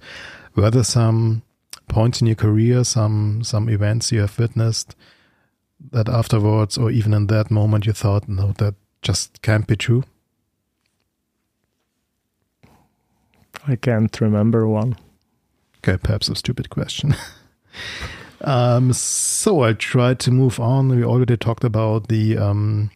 Were 0.55 0.69
there 0.69 0.83
some 0.83 1.41
points 1.87 2.21
in 2.21 2.27
your 2.27 2.35
career, 2.35 2.83
some 2.83 3.43
some 3.43 3.69
events 3.69 4.11
you 4.11 4.21
have 4.21 4.37
witnessed 4.37 4.95
that 5.91 6.07
afterwards 6.07 6.77
or 6.77 6.91
even 6.91 7.13
in 7.13 7.27
that 7.27 7.51
moment 7.51 7.85
you 7.85 7.93
thought, 7.93 8.27
no, 8.27 8.53
that 8.57 8.75
just 9.01 9.41
can't 9.41 9.67
be 9.67 9.75
true? 9.75 10.03
I 13.67 13.75
can't 13.75 14.19
remember 14.21 14.67
one. 14.67 14.97
Okay, 15.79 15.97
perhaps 15.97 16.29
a 16.29 16.35
stupid 16.35 16.69
question. 16.69 17.15
um, 18.41 18.93
so 18.93 19.61
I 19.61 19.73
tried 19.73 20.19
to 20.19 20.31
move 20.31 20.59
on. 20.59 20.89
We 20.89 21.03
already 21.03 21.37
talked 21.37 21.63
about 21.63 22.07
the 22.07 22.37
um, 22.37 22.91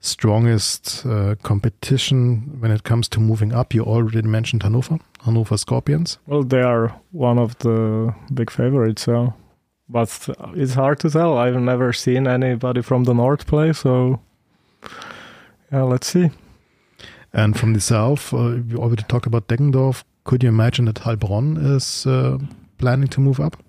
strongest 0.00 1.04
uh, 1.06 1.34
competition 1.42 2.60
when 2.60 2.70
it 2.70 2.84
comes 2.84 3.08
to 3.08 3.20
moving 3.20 3.52
up. 3.52 3.74
You 3.74 3.82
already 3.82 4.22
mentioned 4.22 4.62
Hannover, 4.62 4.98
Hannover 5.24 5.56
Scorpions. 5.56 6.18
Well, 6.26 6.42
they 6.42 6.62
are 6.62 7.00
one 7.12 7.38
of 7.38 7.58
the 7.58 8.14
big 8.32 8.50
favorites, 8.50 9.02
so. 9.02 9.34
But 9.88 10.28
it's 10.54 10.74
hard 10.74 10.98
to 11.00 11.10
tell. 11.10 11.38
I've 11.38 11.60
never 11.60 11.92
seen 11.92 12.26
anybody 12.26 12.82
from 12.82 13.04
the 13.04 13.14
north 13.14 13.46
play, 13.46 13.72
so 13.72 14.20
yeah, 15.72 15.82
let's 15.82 16.08
see. 16.08 16.30
And 17.32 17.58
from 17.58 17.74
the 17.74 17.80
south, 17.80 18.32
uh, 18.32 18.58
we 18.68 18.76
already 18.76 19.04
talked 19.04 19.26
about 19.26 19.48
Deggendorf. 19.48 20.02
Could 20.24 20.42
you 20.42 20.48
imagine 20.48 20.86
that 20.86 20.96
Heilbronn 20.96 21.76
is 21.76 22.06
uh, 22.06 22.38
planning 22.78 23.08
to 23.08 23.20
move 23.20 23.38
up? 23.38 23.62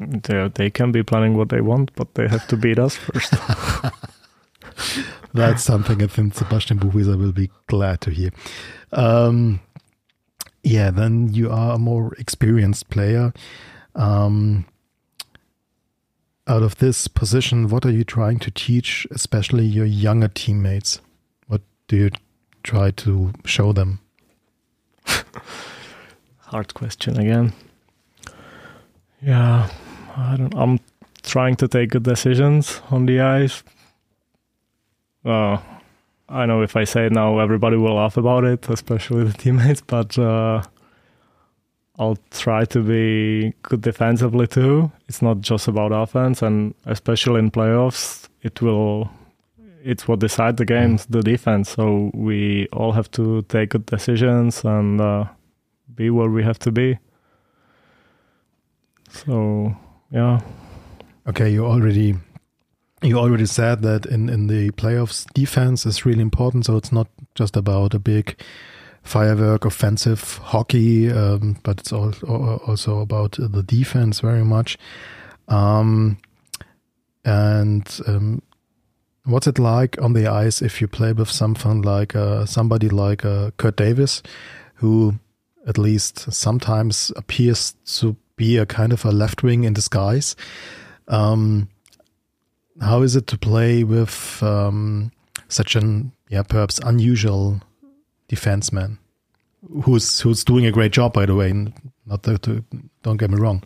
They, 0.00 0.48
they 0.54 0.70
can 0.70 0.92
be 0.92 1.02
planning 1.02 1.36
what 1.36 1.48
they 1.48 1.60
want, 1.60 1.94
but 1.94 2.14
they 2.14 2.28
have 2.28 2.46
to 2.48 2.56
beat 2.56 2.78
us 2.78 2.96
first. 2.96 3.34
That's 5.34 5.62
something 5.62 6.02
I 6.02 6.06
think 6.06 6.34
Sebastian 6.34 6.78
Buchwieser 6.78 7.18
will 7.18 7.32
be 7.32 7.50
glad 7.66 8.00
to 8.02 8.10
hear. 8.10 8.30
Um, 8.92 9.60
yeah, 10.62 10.90
then 10.90 11.32
you 11.32 11.50
are 11.50 11.74
a 11.74 11.78
more 11.78 12.14
experienced 12.14 12.88
player. 12.90 13.32
Um, 13.98 14.64
out 16.46 16.62
of 16.62 16.76
this 16.76 17.08
position, 17.08 17.68
what 17.68 17.84
are 17.84 17.90
you 17.90 18.04
trying 18.04 18.38
to 18.38 18.50
teach, 18.50 19.06
especially 19.10 19.66
your 19.66 19.84
younger 19.84 20.28
teammates? 20.28 21.00
What 21.48 21.60
do 21.88 21.96
you 21.96 22.10
try 22.62 22.92
to 22.92 23.32
show 23.44 23.72
them? 23.72 24.00
Hard 26.38 26.72
question 26.72 27.18
again. 27.18 27.52
Yeah, 29.20 29.68
I 30.16 30.36
don't. 30.36 30.54
I'm 30.54 30.80
trying 31.22 31.56
to 31.56 31.68
take 31.68 31.90
good 31.90 32.04
decisions 32.04 32.80
on 32.90 33.06
the 33.06 33.20
ice. 33.20 33.62
Uh, 35.24 35.58
I 36.28 36.46
know 36.46 36.62
if 36.62 36.76
I 36.76 36.84
say 36.84 37.06
it 37.06 37.12
now, 37.12 37.40
everybody 37.40 37.76
will 37.76 37.96
laugh 37.96 38.16
about 38.16 38.44
it, 38.44 38.68
especially 38.68 39.24
the 39.24 39.32
teammates. 39.32 39.80
But 39.86 40.16
uh, 40.18 40.62
I'll 41.98 42.18
try 42.30 42.64
to 42.66 42.80
be 42.80 43.54
good 43.62 43.82
defensively 43.82 44.46
too. 44.46 44.92
It's 45.08 45.20
not 45.22 45.40
just 45.40 45.68
about 45.68 45.92
offense, 45.92 46.42
and 46.42 46.74
especially 46.86 47.40
in 47.40 47.50
playoffs, 47.50 48.28
it 48.42 48.62
will. 48.62 49.10
It's 49.82 50.08
what 50.08 50.18
decide 50.18 50.56
the 50.56 50.64
games, 50.64 51.06
the 51.06 51.22
defense. 51.22 51.70
So 51.70 52.10
we 52.12 52.66
all 52.72 52.92
have 52.92 53.10
to 53.12 53.42
take 53.42 53.70
good 53.70 53.86
decisions 53.86 54.64
and. 54.64 55.00
Uh, 55.00 55.24
be 55.94 56.10
where 56.10 56.30
we 56.30 56.44
have 56.44 56.58
to 56.60 56.70
be. 56.70 56.96
So 59.10 59.74
yeah, 60.12 60.40
Okay, 61.28 61.50
you 61.50 61.66
already 61.66 62.14
you 63.02 63.18
already 63.18 63.44
said 63.44 63.82
that 63.82 64.06
in 64.06 64.30
in 64.30 64.46
the 64.46 64.70
playoffs, 64.70 65.26
defense 65.34 65.84
is 65.84 66.06
really 66.06 66.22
important. 66.22 66.64
So 66.64 66.76
it's 66.76 66.90
not 66.90 67.08
just 67.34 67.56
about 67.56 67.94
a 67.94 67.98
big 67.98 68.40
firework 69.08 69.64
offensive 69.64 70.38
hockey, 70.38 71.10
um, 71.10 71.56
but 71.62 71.80
it's 71.80 71.92
al- 71.92 72.14
al- 72.28 72.60
also 72.66 73.00
about 73.00 73.32
the 73.32 73.62
defense 73.62 74.20
very 74.20 74.44
much. 74.44 74.76
Um, 75.48 76.18
and 77.24 78.00
um, 78.06 78.42
what's 79.24 79.46
it 79.46 79.58
like 79.58 80.00
on 80.00 80.12
the 80.12 80.26
ice 80.26 80.62
if 80.62 80.80
you 80.80 80.88
play 80.88 81.12
with 81.12 81.30
something 81.30 81.82
like 81.82 82.14
uh, 82.14 82.44
somebody 82.44 82.88
like 82.88 83.24
uh, 83.24 83.50
Kurt 83.56 83.76
Davis, 83.76 84.22
who 84.74 85.14
at 85.66 85.78
least 85.78 86.30
sometimes 86.32 87.10
appears 87.16 87.74
to 87.98 88.14
be 88.36 88.58
a 88.58 88.66
kind 88.66 88.92
of 88.92 89.04
a 89.04 89.10
left 89.10 89.42
wing 89.42 89.64
in 89.64 89.72
disguise? 89.72 90.36
Um, 91.08 91.68
how 92.80 93.02
is 93.02 93.16
it 93.16 93.26
to 93.28 93.38
play 93.38 93.84
with 93.84 94.42
um, 94.42 95.10
such 95.48 95.76
an 95.76 96.12
yeah 96.28 96.42
perhaps 96.42 96.78
unusual 96.84 97.60
defenseman 98.28 98.98
who's 99.82 100.20
who's 100.20 100.44
doing 100.44 100.66
a 100.66 100.72
great 100.72 100.92
job 100.92 101.12
by 101.12 101.26
the 101.26 101.34
way? 101.34 101.52
Not 102.06 102.22
to, 102.24 102.64
don't 103.02 103.16
get 103.18 103.30
me 103.30 103.36
wrong. 103.38 103.62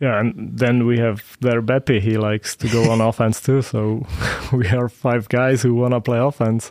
yeah, 0.00 0.18
and 0.18 0.58
then 0.58 0.86
we 0.86 0.98
have 0.98 1.36
their 1.40 1.62
Beppe. 1.62 2.00
He 2.00 2.16
likes 2.16 2.56
to 2.56 2.68
go 2.68 2.90
on 2.90 3.00
offense 3.10 3.40
too. 3.40 3.62
So 3.62 4.06
we 4.52 4.68
are 4.68 4.88
five 4.88 5.28
guys 5.28 5.62
who 5.62 5.74
wanna 5.74 6.00
play 6.00 6.18
offense. 6.18 6.70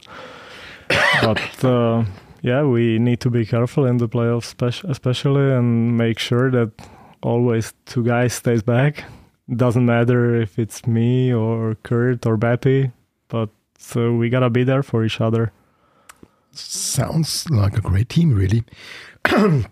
But 1.21 1.63
uh, 1.63 2.03
yeah, 2.41 2.63
we 2.63 2.99
need 2.99 3.19
to 3.21 3.29
be 3.29 3.45
careful 3.45 3.85
in 3.85 3.97
the 3.97 4.09
playoffs, 4.09 4.55
especially, 4.89 5.51
and 5.51 5.97
make 5.97 6.19
sure 6.19 6.49
that 6.51 6.71
always 7.21 7.73
two 7.85 8.03
guys 8.03 8.33
stays 8.33 8.63
back. 8.63 9.03
Doesn't 9.53 9.85
matter 9.85 10.35
if 10.35 10.59
it's 10.59 10.85
me 10.85 11.33
or 11.33 11.75
Kurt 11.83 12.25
or 12.25 12.37
Beppe, 12.37 12.91
but 13.29 13.49
so 13.77 14.13
we 14.13 14.29
gotta 14.29 14.49
be 14.49 14.63
there 14.63 14.83
for 14.83 15.03
each 15.03 15.21
other. 15.21 15.51
Sounds 16.59 17.49
like 17.49 17.77
a 17.77 17.81
great 17.81 18.09
team, 18.09 18.33
really. 18.33 18.63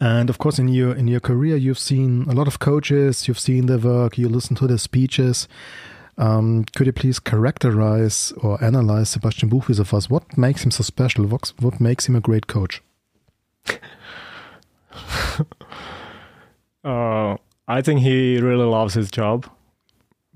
and 0.00 0.30
of 0.30 0.38
course, 0.38 0.58
in 0.58 0.68
your 0.68 0.94
in 0.94 1.08
your 1.08 1.20
career, 1.20 1.56
you've 1.56 1.78
seen 1.78 2.24
a 2.28 2.32
lot 2.32 2.46
of 2.46 2.58
coaches. 2.58 3.28
You've 3.28 3.38
seen 3.38 3.66
their 3.66 3.78
work. 3.78 4.18
You 4.18 4.28
listen 4.28 4.56
to 4.56 4.66
their 4.66 4.78
speeches. 4.78 5.48
Um, 6.18 6.64
could 6.74 6.86
you 6.86 6.92
please 6.92 7.18
characterize 7.18 8.32
or 8.42 8.62
analyze 8.64 9.10
Sebastian 9.10 9.50
Buchwieser 9.50 9.86
for 9.86 9.96
us? 9.96 10.08
What 10.08 10.38
makes 10.38 10.64
him 10.64 10.70
so 10.70 10.82
special? 10.82 11.26
What, 11.26 11.52
what 11.60 11.78
makes 11.78 12.08
him 12.08 12.16
a 12.16 12.20
great 12.20 12.46
coach? 12.46 12.82
Uh, 16.84 17.36
I 17.66 17.82
think 17.82 18.00
he 18.00 18.38
really 18.38 18.64
loves 18.64 18.94
his 18.94 19.10
job 19.10 19.50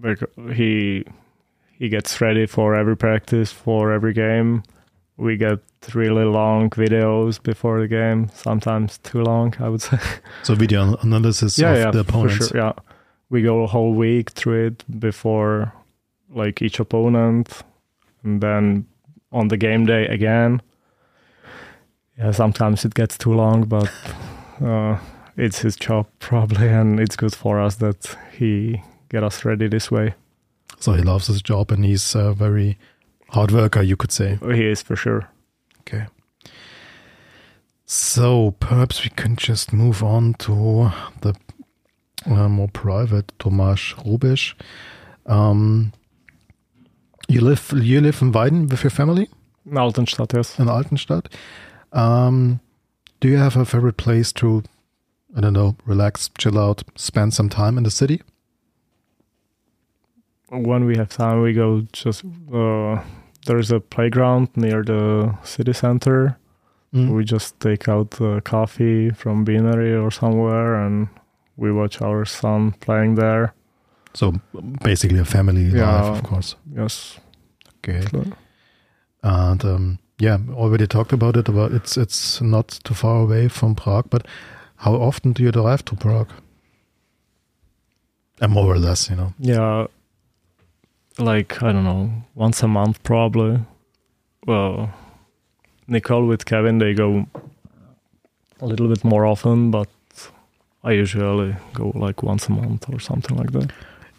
Becau- 0.01 0.53
He 0.53 1.05
he 1.79 1.89
gets 1.89 2.21
ready 2.21 2.45
for 2.47 2.75
every 2.75 2.97
practice, 2.97 3.53
for 3.53 3.93
every 3.93 4.13
game. 4.13 4.65
We 5.20 5.37
get 5.37 5.59
really 5.94 6.24
long 6.24 6.70
videos 6.70 7.42
before 7.42 7.80
the 7.80 7.88
game, 7.88 8.28
sometimes 8.35 8.98
too 8.98 9.22
long, 9.22 9.54
I 9.61 9.68
would 9.68 9.83
say. 9.88 9.98
So 10.42 10.54
video 10.54 10.96
analysis 10.96 11.59
yeah, 11.59 11.72
of 11.72 11.78
yeah, 11.78 11.90
the 11.90 12.04
for 12.04 12.11
opponents. 12.11 12.48
sure. 12.48 12.56
Yeah, 12.56 12.72
we 13.28 13.42
go 13.42 13.62
a 13.62 13.66
whole 13.66 13.92
week 13.92 14.30
through 14.30 14.66
it 14.66 15.00
before 15.00 15.74
like 16.35 16.62
each 16.62 16.80
opponent, 16.80 17.62
and 18.24 18.40
then 18.40 18.87
on 19.33 19.48
the 19.48 19.56
game 19.56 19.87
day 19.87 20.06
again. 20.06 20.62
Yeah, 22.18 22.33
sometimes 22.33 22.85
it 22.85 22.94
gets 22.94 23.16
too 23.16 23.33
long, 23.33 23.64
but 23.64 23.90
uh, 24.64 24.98
it's 25.37 25.61
his 25.61 25.76
job 25.76 26.06
probably, 26.18 26.68
and 26.68 27.00
it's 27.00 27.16
good 27.16 27.35
for 27.35 27.61
us 27.61 27.76
that 27.76 28.16
he 28.37 28.83
get 29.09 29.22
us 29.22 29.44
ready 29.44 29.68
this 29.68 29.90
way. 29.90 30.14
So 30.78 30.94
he 30.94 31.02
loves 31.02 31.26
his 31.26 31.42
job 31.42 31.70
and 31.70 31.85
he's 31.85 32.14
a 32.14 32.33
very 32.33 32.78
hard 33.31 33.53
worker, 33.53 33.83
you 33.83 33.97
could 33.97 34.12
say. 34.12 34.38
He 34.43 34.66
is 34.66 34.83
for 34.83 34.97
sure. 34.97 35.29
Okay. 35.81 36.07
So 37.87 38.55
perhaps 38.61 39.03
we 39.03 39.11
can 39.11 39.37
just 39.37 39.73
move 39.73 40.03
on 40.03 40.35
to 40.35 40.93
the 41.23 41.35
uh, 42.27 42.49
more 42.49 42.69
private 42.69 43.33
Tomáš 43.38 43.95
Rubisch. 44.05 44.55
Um, 45.27 45.93
you 47.29 47.40
live 47.40 47.73
you 47.75 48.01
live 48.01 48.23
in 48.23 48.33
Weiden 48.33 48.69
with 48.71 48.83
your 48.83 48.90
family 48.90 49.29
In 49.66 49.73
Altenstadt, 49.73 50.33
yes. 50.35 50.59
in 50.59 50.66
Altenstadt. 50.66 51.27
Um, 51.93 52.61
do 53.21 53.29
you 53.29 53.37
have 53.37 53.57
a 53.57 53.64
favorite 53.64 53.97
place 53.97 54.33
to, 54.35 54.62
I 55.37 55.40
don't 55.40 55.53
know, 55.53 55.77
relax, 55.85 56.31
chill 56.38 56.59
out, 56.59 56.83
spend 56.97 57.35
some 57.35 57.49
time 57.49 57.77
in 57.77 57.85
the 57.85 57.90
city? 57.90 58.23
When 60.49 60.85
we 60.85 60.97
have 60.97 61.09
time, 61.11 61.43
we 61.43 61.53
go 61.53 61.87
just. 61.93 62.25
Uh, 62.53 63.03
there's 63.46 63.70
a 63.70 63.81
playground 63.81 64.48
near 64.57 64.83
the 64.83 65.35
city 65.42 65.72
center. 65.72 66.37
Mm. 66.94 67.14
We 67.16 67.24
just 67.24 67.59
take 67.61 67.88
out 67.88 68.20
uh, 68.20 68.40
coffee 68.40 69.11
from 69.11 69.44
Beanery 69.44 69.94
or 69.94 70.11
somewhere, 70.11 70.74
and 70.74 71.09
we 71.57 71.70
watch 71.72 72.03
our 72.03 72.24
son 72.24 72.72
playing 72.81 73.14
there. 73.16 73.55
So 74.14 74.33
basically 74.83 75.20
a 75.20 75.24
family 75.24 75.62
Yeah. 75.62 76.03
life, 76.03 76.18
of 76.18 76.22
course. 76.24 76.57
Yes. 76.76 77.20
Okay. 77.79 78.03
And 79.22 79.64
um, 79.64 79.98
yeah, 80.18 80.38
already 80.53 80.87
talked 80.87 81.12
about 81.12 81.37
it. 81.37 81.48
About 81.48 81.72
it's 81.72 81.96
it's 81.96 82.40
not 82.40 82.81
too 82.85 82.94
far 82.94 83.20
away 83.22 83.48
from 83.48 83.74
Prague, 83.74 84.11
but 84.11 84.26
how 84.76 84.94
often 84.94 85.33
do 85.33 85.42
you 85.42 85.53
drive 85.53 85.85
to 85.85 85.96
Prague? 85.96 86.33
And 88.40 88.53
more 88.53 88.72
or 88.74 88.79
less, 88.79 89.11
you 89.11 89.16
know. 89.16 89.33
Yeah. 89.38 89.87
Like, 91.20 91.62
I 91.62 91.72
don't 91.72 91.85
know, 91.85 92.11
once 92.35 92.62
a 92.62 92.68
month 92.68 93.02
probably. 93.02 93.61
Well, 94.46 94.90
Nicole 95.87 96.26
with 96.26 96.46
Kevin, 96.46 96.78
they 96.78 96.94
go 96.94 97.26
a 98.61 98.66
little 98.66 98.88
bit 98.88 99.04
more 99.04 99.26
often, 99.26 99.70
but 99.70 99.88
I 100.83 100.92
usually 100.92 101.56
go 101.74 101.92
like 101.94 102.22
once 102.22 102.48
a 102.48 102.52
month 102.52 102.88
or 102.88 102.98
something 103.00 103.37
like 103.37 103.52
that. 103.52 103.70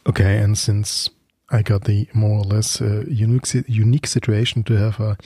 Okay, 0.05 0.37
and 0.37 0.55
since 0.55 1.09
I 1.49 1.63
got 1.63 1.85
the 1.85 2.07
more 2.13 2.39
or 2.39 2.43
less 2.43 2.81
uh, 2.81 3.03
unique 3.07 3.47
unique 3.67 4.05
situation 4.05 4.63
to 4.63 4.75
have 4.75 4.99
a 4.99 5.17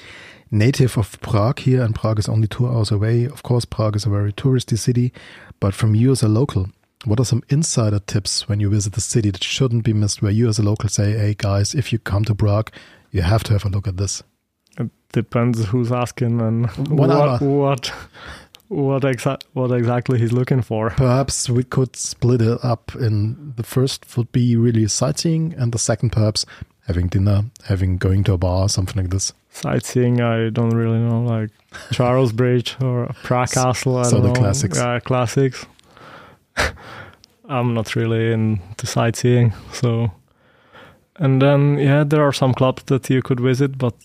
native 0.51 0.97
of 0.97 1.19
Prague 1.19 1.59
here, 1.59 1.83
and 1.83 1.93
Prague 1.93 2.19
is 2.19 2.29
only 2.29 2.47
two 2.47 2.67
hours 2.67 2.89
away. 2.89 3.25
Of 3.25 3.43
course, 3.43 3.65
Prague 3.65 3.97
is 3.97 4.05
a 4.05 4.09
very 4.09 4.31
touristy 4.31 4.77
city, 4.77 5.11
but 5.59 5.73
from 5.73 5.93
you 5.93 6.11
as 6.11 6.23
a 6.23 6.29
local, 6.29 6.67
what 7.03 7.19
are 7.19 7.25
some 7.25 7.43
insider 7.49 7.99
tips 7.99 8.47
when 8.47 8.59
you 8.59 8.69
visit 8.69 8.93
the 8.93 9.01
city 9.01 9.29
that 9.29 9.43
shouldn't 9.43 9.83
be 9.83 9.93
missed? 9.93 10.21
Where 10.21 10.31
you 10.31 10.47
as 10.47 10.59
a 10.59 10.63
local 10.63 10.89
say, 10.89 11.17
"Hey 11.17 11.35
guys, 11.37 11.75
if 11.75 11.91
you 11.91 11.99
come 11.99 12.25
to 12.25 12.35
Prague, 12.35 12.71
you 13.11 13.21
have 13.21 13.43
to 13.43 13.53
have 13.53 13.65
a 13.65 13.69
look 13.69 13.87
at 13.87 13.97
this." 13.97 14.23
It 14.77 14.89
depends 15.11 15.65
who's 15.65 15.91
asking 15.91 16.41
and 16.41 16.65
what 16.89 17.41
what 17.41 17.91
what, 18.67 19.03
exa- 19.03 19.43
what 19.53 19.71
exactly 19.71 20.19
he's 20.19 20.31
looking 20.31 20.61
for. 20.61 20.89
Perhaps 20.91 21.49
we 21.49 21.63
could 21.63 21.95
split 21.95 22.41
it 22.41 22.57
up 22.63 22.93
in 22.95 23.53
the 23.55 23.63
first 23.63 24.17
would 24.17 24.31
be 24.31 24.55
really 24.55 24.87
sightseeing, 24.87 25.53
and 25.53 25.71
the 25.71 25.79
second 25.79 26.11
perhaps 26.11 26.45
having 26.87 27.07
dinner, 27.07 27.45
having 27.65 27.97
going 27.97 28.23
to 28.23 28.33
a 28.33 28.37
bar, 28.37 28.69
something 28.69 29.01
like 29.01 29.11
this. 29.11 29.33
Sightseeing, 29.51 30.19
I 30.19 30.49
don't 30.49 30.71
really 30.71 30.99
know, 30.99 31.21
like 31.21 31.49
Charles 31.91 32.31
Bridge 32.31 32.75
or 32.81 33.07
Prague 33.23 33.51
Castle. 33.51 33.97
I 33.97 34.03
so 34.03 34.19
the 34.19 34.27
know. 34.29 34.33
classics. 34.33 34.79
Classics. 35.03 35.65
I'm 37.47 37.73
not 37.73 37.95
really 37.95 38.31
into 38.31 38.85
sightseeing, 38.85 39.53
so. 39.71 40.11
And 41.17 41.41
then, 41.41 41.77
yeah, 41.77 42.03
there 42.03 42.23
are 42.23 42.33
some 42.33 42.53
clubs 42.53 42.83
that 42.83 43.09
you 43.09 43.21
could 43.21 43.39
visit, 43.39 43.77
but 43.77 43.95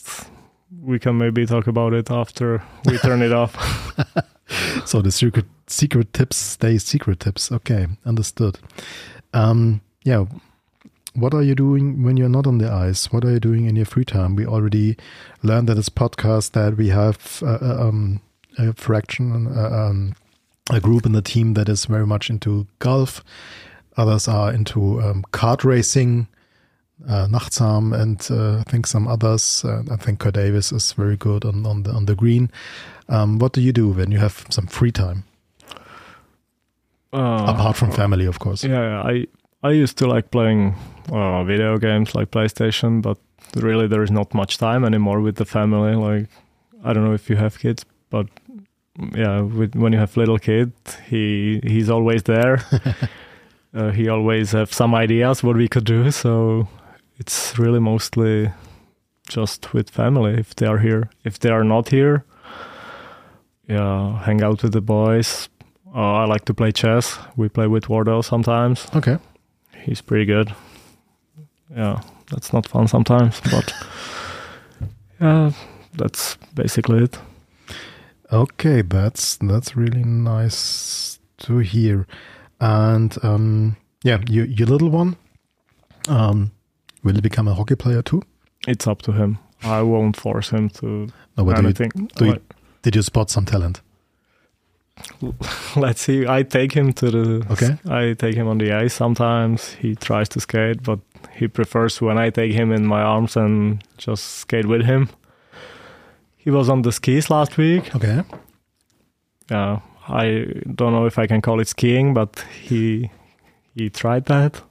we 0.83 0.99
can 0.99 1.19
maybe 1.19 1.47
talk 1.47 1.67
about 1.67 1.93
it 1.93 2.11
after 2.11 2.63
we 2.85 2.99
turn 2.99 3.23
it 3.23 3.33
off. 3.33 3.57
So 4.85 5.01
the 5.01 5.11
secret 5.11 5.47
secret 5.67 6.13
tips 6.13 6.37
stay 6.37 6.79
secret 6.79 7.21
tips. 7.21 7.53
Okay, 7.53 7.87
understood. 8.05 8.59
Um, 9.33 9.81
yeah. 10.05 10.25
What 11.15 11.35
are 11.35 11.43
you 11.43 11.55
doing 11.55 12.03
when 12.03 12.17
you're 12.17 12.29
not 12.29 12.47
on 12.47 12.59
the 12.59 12.71
ice? 12.71 13.13
What 13.13 13.25
are 13.25 13.33
you 13.33 13.41
doing 13.41 13.67
in 13.67 13.77
your 13.77 13.85
free 13.85 14.05
time? 14.05 14.37
We 14.37 14.47
already 14.47 14.97
learned 15.43 15.69
that 15.69 15.75
this 15.75 15.89
podcast 15.89 16.53
that 16.53 16.77
we 16.77 16.89
have 16.89 17.43
uh, 17.45 17.59
uh, 17.61 17.89
um, 17.89 18.21
a 18.59 18.73
fraction, 18.75 19.49
uh, 19.49 19.71
um, 19.71 20.15
a 20.71 20.81
group 20.81 21.07
in 21.07 21.13
the 21.13 21.23
team 21.23 21.55
that 21.55 21.69
is 21.69 21.87
very 21.87 22.07
much 22.07 22.31
into 22.31 22.67
golf. 22.79 23.23
Others 23.97 24.29
are 24.29 24.53
into 24.53 25.01
um, 25.03 25.25
kart 25.33 25.65
racing, 25.65 26.27
uh, 27.09 27.27
Nagtzaam, 27.27 27.93
and 27.93 28.27
uh, 28.31 28.61
I 28.61 28.71
think 28.71 28.87
some 28.87 29.09
others. 29.09 29.65
Uh, 29.65 29.83
I 29.91 29.97
think 29.97 30.21
Kurt 30.21 30.35
Davis 30.35 30.73
is 30.73 30.93
very 30.93 31.17
good 31.17 31.45
on, 31.45 31.67
on 31.67 31.83
the 31.83 31.91
on 31.91 32.07
the 32.07 32.15
green. 32.15 32.51
Um, 33.09 33.39
what 33.39 33.53
do 33.53 33.61
you 33.61 33.73
do 33.73 33.89
when 33.89 34.13
you 34.13 34.19
have 34.19 34.45
some 34.51 34.67
free 34.69 34.93
time 34.93 35.25
Uh, 37.13 37.45
apart 37.49 37.77
from 37.77 37.91
family, 37.91 38.27
of 38.27 38.39
course? 38.39 38.69
Yeah, 38.69 38.81
yeah, 38.81 39.03
I 39.13 39.27
I 39.69 39.83
used 39.83 39.99
to 39.99 40.07
like 40.07 40.31
playing 40.31 40.75
uh, 41.13 41.45
video 41.45 41.79
games 41.79 42.15
like 42.15 42.31
PlayStation, 42.31 43.03
but 43.03 43.19
really 43.57 43.89
there 43.89 44.03
is 44.05 44.11
not 44.11 44.33
much 44.35 44.59
time 44.59 44.87
anymore 44.87 45.21
with 45.21 45.35
the 45.35 45.45
family. 45.45 45.95
Like 45.95 46.29
I 46.85 46.93
don't 46.93 47.05
know 47.05 47.15
if 47.15 47.29
you 47.29 47.37
have 47.37 47.59
kids, 47.59 47.85
but 48.11 48.27
yeah, 49.15 49.41
with, 49.41 49.75
when 49.75 49.93
you 49.93 49.99
have 49.99 50.17
little 50.17 50.39
kid, 50.39 50.73
he 51.09 51.61
he's 51.63 51.91
always 51.91 52.23
there. 52.25 52.65
uh, 53.75 53.91
he 53.91 54.09
always 54.09 54.53
have 54.53 54.73
some 54.73 54.95
ideas 54.95 55.43
what 55.43 55.57
we 55.57 55.69
could 55.69 55.85
do. 55.85 56.11
So 56.11 56.69
it's 57.19 57.59
really 57.59 57.81
mostly 57.81 58.51
just 59.29 59.73
with 59.73 59.91
family 59.91 60.35
if 60.35 60.55
they 60.55 60.67
are 60.67 60.79
here. 60.79 61.11
If 61.25 61.39
they 61.39 61.51
are 61.51 61.65
not 61.65 61.89
here, 61.89 62.25
yeah, 63.69 64.23
hang 64.25 64.43
out 64.43 64.63
with 64.63 64.73
the 64.73 64.81
boys. 64.81 65.49
Uh, 65.95 66.23
I 66.23 66.25
like 66.25 66.45
to 66.45 66.55
play 66.55 66.73
chess. 66.73 67.19
We 67.37 67.49
play 67.49 67.67
with 67.67 67.89
Wardell 67.89 68.23
sometimes. 68.23 68.87
Okay. 68.95 69.19
He's 69.85 70.01
pretty 70.01 70.25
good. 70.25 70.55
Yeah, 71.75 72.01
that's 72.31 72.53
not 72.53 72.67
fun 72.67 72.89
sometimes, 72.89 73.41
but 73.51 73.73
yeah, 75.21 75.53
that's 75.95 76.37
basically 76.55 77.05
it. 77.05 77.19
Okay, 78.33 78.83
that's 78.83 79.37
that's 79.37 79.77
really 79.77 80.05
nice 80.05 81.19
to 81.39 81.59
hear. 81.59 82.07
And 82.61 83.17
um, 83.25 83.77
yeah, 84.05 84.19
you, 84.29 84.45
your 84.45 84.67
little 84.69 84.91
one, 84.91 85.17
um, 86.09 86.53
will 87.03 87.15
he 87.15 87.21
become 87.21 87.49
a 87.49 87.55
hockey 87.55 87.75
player 87.77 88.03
too? 88.03 88.23
It's 88.69 88.87
up 88.87 89.03
to 89.03 89.13
him. 89.13 89.39
I 89.63 89.83
won't 89.83 90.17
force 90.17 90.51
him 90.51 90.69
to 90.71 91.09
No, 91.37 91.45
but 91.45 91.57
do 91.57 91.63
you, 91.63 91.69
anything. 91.69 91.91
do 92.17 92.25
you- 92.25 92.31
Like, 92.33 92.43
did 92.83 92.95
you 92.97 93.03
spot 93.03 93.31
some 93.31 93.45
talent? 93.47 93.81
let's 95.77 96.03
see. 96.03 96.27
I 96.27 96.43
take 96.43 96.73
him 96.73 96.93
to 96.95 97.11
the. 97.11 97.47
Okay. 97.51 97.79
I 97.89 98.13
take 98.15 98.35
him 98.35 98.49
on 98.49 98.59
the 98.59 98.73
ice 98.73 98.95
sometimes. 98.95 99.73
He 99.75 99.95
tries 99.97 100.29
to 100.31 100.41
skate, 100.41 100.83
but 100.83 100.99
he 101.33 101.49
prefers 101.49 102.01
when 102.03 102.19
I 102.19 102.31
take 102.31 102.53
him 102.53 102.71
in 102.73 102.87
my 102.87 103.01
arms 103.03 103.37
and 103.37 103.83
just 103.97 104.25
skate 104.25 104.67
with 104.67 104.85
him. 104.85 105.09
He 106.43 106.51
was 106.51 106.69
on 106.71 106.83
the 106.83 106.91
skis 106.93 107.29
last 107.29 107.59
week. 107.59 107.95
Okay. 107.95 108.23
Yeah, 109.51 109.81
I 110.09 110.47
don't 110.75 110.93
know 110.93 111.05
if 111.05 111.19
I 111.19 111.27
can 111.27 111.43
call 111.43 111.61
it 111.61 111.69
skiing, 111.69 112.15
but 112.15 112.45
he 112.63 113.11
he 113.75 113.91
tried 113.91 114.25
that. 114.27 114.63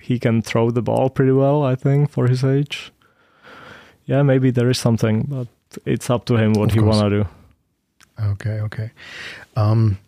He 0.00 0.18
can 0.18 0.42
throw 0.42 0.70
the 0.70 0.82
ball 0.82 1.10
pretty 1.10 1.32
well, 1.32 1.62
I 1.62 1.76
think, 1.76 2.10
for 2.10 2.26
his 2.28 2.44
age. 2.44 2.92
Yeah, 4.04 4.22
maybe 4.22 4.50
there 4.50 4.70
is 4.70 4.78
something, 4.78 5.26
but 5.28 5.48
it's 5.84 6.10
up 6.10 6.24
to 6.26 6.36
him 6.36 6.52
what 6.54 6.70
Of 6.70 6.74
he 6.74 6.80
wanna 6.80 7.10
do. 7.10 7.26
Okay, 8.18 8.60
okay. 8.60 8.90
Um, 9.54 9.98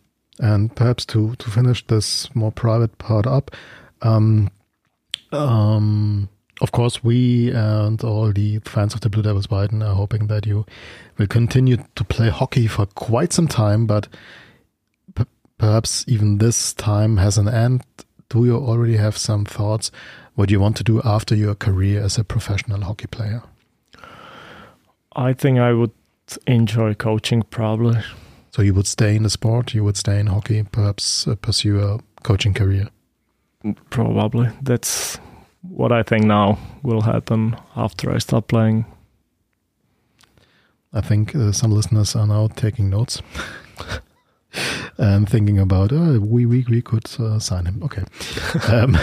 and 0.40 0.74
perhaps 0.74 1.04
to 1.06 1.34
to 1.36 1.50
finish 1.50 1.86
this 1.86 2.34
more 2.34 2.52
private 2.52 2.98
part 2.98 3.26
up, 3.26 3.50
um, 4.02 4.50
um, 5.32 6.28
of 6.60 6.72
course, 6.72 7.04
we 7.04 7.50
and 7.52 8.02
all 8.02 8.32
the 8.32 8.58
fans 8.60 8.94
of 8.94 9.00
the 9.00 9.08
Blue 9.08 9.22
Devils 9.22 9.46
Weiden 9.46 9.82
are 9.86 9.94
hoping 9.94 10.26
that 10.26 10.46
you 10.46 10.66
will 11.16 11.26
continue 11.26 11.78
to 11.94 12.04
play 12.04 12.28
hockey 12.30 12.66
for 12.66 12.86
quite 12.86 13.32
some 13.32 13.48
time, 13.48 13.86
but 13.86 14.08
p- 15.14 15.24
perhaps 15.56 16.04
even 16.08 16.38
this 16.38 16.74
time 16.74 17.18
has 17.18 17.38
an 17.38 17.48
end 17.48 17.82
do 18.28 18.44
you 18.44 18.56
already 18.56 18.96
have 18.96 19.16
some 19.16 19.44
thoughts 19.44 19.90
what 20.34 20.50
you 20.50 20.60
want 20.60 20.76
to 20.76 20.84
do 20.84 21.00
after 21.04 21.34
your 21.34 21.54
career 21.54 22.02
as 22.02 22.18
a 22.18 22.24
professional 22.24 22.82
hockey 22.82 23.06
player? 23.06 23.42
I 25.16 25.32
think 25.32 25.58
I 25.58 25.72
would 25.72 25.92
enjoy 26.46 26.94
coaching 26.94 27.42
probably. 27.42 28.00
So 28.50 28.62
you 28.62 28.74
would 28.74 28.86
stay 28.86 29.16
in 29.16 29.22
the 29.22 29.30
sport, 29.30 29.74
you 29.74 29.82
would 29.84 29.96
stay 29.96 30.20
in 30.20 30.26
hockey, 30.26 30.62
perhaps 30.62 31.26
uh, 31.26 31.36
pursue 31.36 31.80
a 31.80 31.98
coaching 32.22 32.54
career. 32.54 32.88
Probably. 33.90 34.50
That's 34.62 35.18
what 35.62 35.92
I 35.92 36.02
think 36.02 36.24
now 36.24 36.58
will 36.82 37.02
happen 37.02 37.56
after 37.76 38.10
I 38.10 38.18
stop 38.18 38.48
playing. 38.48 38.84
I 40.92 41.00
think 41.00 41.34
uh, 41.34 41.52
some 41.52 41.70
listeners 41.72 42.16
are 42.16 42.26
now 42.26 42.48
taking 42.48 42.88
notes 42.90 43.20
and 44.98 45.28
thinking 45.28 45.58
about, 45.58 45.92
oh, 45.92 46.18
we 46.18 46.46
we 46.46 46.64
we 46.68 46.82
could 46.82 47.08
uh, 47.20 47.38
sign 47.38 47.66
him. 47.66 47.82
Okay. 47.82 48.04
Um, 48.68 48.96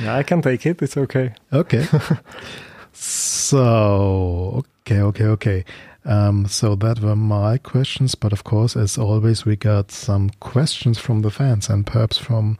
yeah, 0.00 0.16
I 0.16 0.22
can 0.22 0.40
take 0.42 0.66
it. 0.66 0.80
It's 0.82 0.96
okay. 0.96 1.34
Okay. 1.52 1.86
so 2.92 4.64
okay, 4.80 5.00
okay, 5.00 5.24
okay. 5.24 5.64
Um, 6.04 6.46
so 6.48 6.74
that 6.76 7.00
were 7.00 7.14
my 7.14 7.58
questions, 7.58 8.14
but 8.14 8.32
of 8.32 8.42
course, 8.42 8.74
as 8.76 8.98
always, 8.98 9.44
we 9.44 9.54
got 9.54 9.92
some 9.92 10.30
questions 10.40 10.98
from 10.98 11.22
the 11.22 11.30
fans 11.30 11.68
and 11.68 11.86
perhaps 11.86 12.18
from 12.18 12.58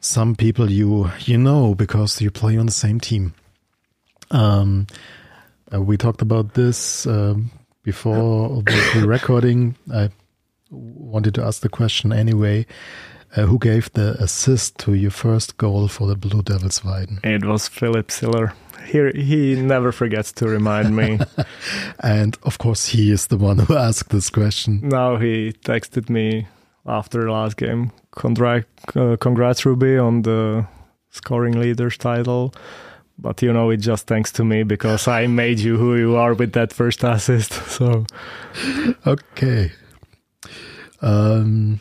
some 0.00 0.34
people 0.34 0.70
you 0.70 1.10
you 1.20 1.38
know 1.38 1.74
because 1.74 2.20
you 2.20 2.30
play 2.30 2.56
on 2.56 2.66
the 2.66 2.72
same 2.72 3.00
team. 3.00 3.34
Um, 4.30 4.86
uh, 5.72 5.80
we 5.80 5.96
talked 5.96 6.22
about 6.22 6.54
this 6.54 7.06
uh, 7.06 7.34
before 7.82 8.62
the, 8.62 9.00
the, 9.00 9.08
recording. 9.08 9.76
I 9.92 10.10
wanted 10.70 11.34
to 11.34 11.44
ask 11.44 11.62
the 11.62 11.68
question 11.68 12.12
anyway. 12.12 12.66
Uh, 13.36 13.42
who 13.42 13.58
gave 13.58 13.92
the 13.92 14.16
assist 14.20 14.76
to 14.78 14.94
your 14.94 15.12
first 15.12 15.56
goal 15.56 15.86
for 15.86 16.08
the 16.08 16.16
Blue 16.16 16.42
Devils 16.42 16.80
Weiden? 16.80 17.24
It 17.24 17.44
was 17.44 17.68
Philip 17.68 18.10
Siller. 18.10 18.54
He, 18.84 19.10
he 19.12 19.54
never 19.54 19.92
forgets 19.92 20.32
to 20.32 20.48
remind 20.48 20.96
me. 20.96 21.20
and 22.02 22.36
of 22.42 22.58
course, 22.58 22.86
he 22.86 23.12
is 23.12 23.28
the 23.28 23.36
one 23.36 23.58
who 23.58 23.76
asked 23.76 24.10
this 24.10 24.30
question. 24.30 24.80
Now 24.82 25.16
he 25.16 25.52
texted 25.52 26.10
me 26.10 26.48
after 26.90 27.24
the 27.24 27.32
last 27.32 27.56
game. 27.56 27.92
Congrats, 28.10 28.66
uh, 28.96 29.16
congrats, 29.20 29.64
Ruby, 29.64 29.96
on 29.96 30.22
the 30.22 30.66
scoring 31.10 31.58
leaders 31.58 31.96
title. 31.96 32.52
But 33.18 33.42
you 33.42 33.52
know, 33.52 33.70
it 33.70 33.78
just 33.78 34.06
thanks 34.06 34.32
to 34.32 34.44
me 34.44 34.62
because 34.62 35.06
I 35.06 35.26
made 35.26 35.58
you 35.60 35.76
who 35.76 35.96
you 35.96 36.16
are 36.16 36.34
with 36.34 36.52
that 36.52 36.72
first 36.72 37.04
assist. 37.04 37.52
So, 37.70 38.06
okay. 39.06 39.72
Um, 41.02 41.80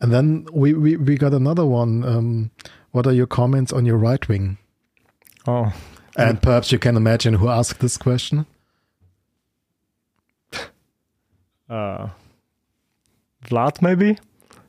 and 0.00 0.12
then 0.12 0.46
we, 0.52 0.74
we, 0.74 0.96
we 0.96 1.16
got 1.16 1.32
another 1.32 1.64
one. 1.64 2.04
Um, 2.04 2.50
what 2.90 3.06
are 3.06 3.12
your 3.12 3.26
comments 3.26 3.72
on 3.72 3.86
your 3.86 3.96
right 3.96 4.26
wing? 4.28 4.58
Oh. 5.46 5.72
And 6.16 6.40
perhaps 6.42 6.72
you 6.72 6.78
can 6.78 6.96
imagine 6.96 7.34
who 7.34 7.48
asked 7.48 7.80
this 7.80 7.96
question. 7.96 8.46
Uh, 11.68 12.10
Vlad, 13.48 13.82
maybe? 13.82 14.18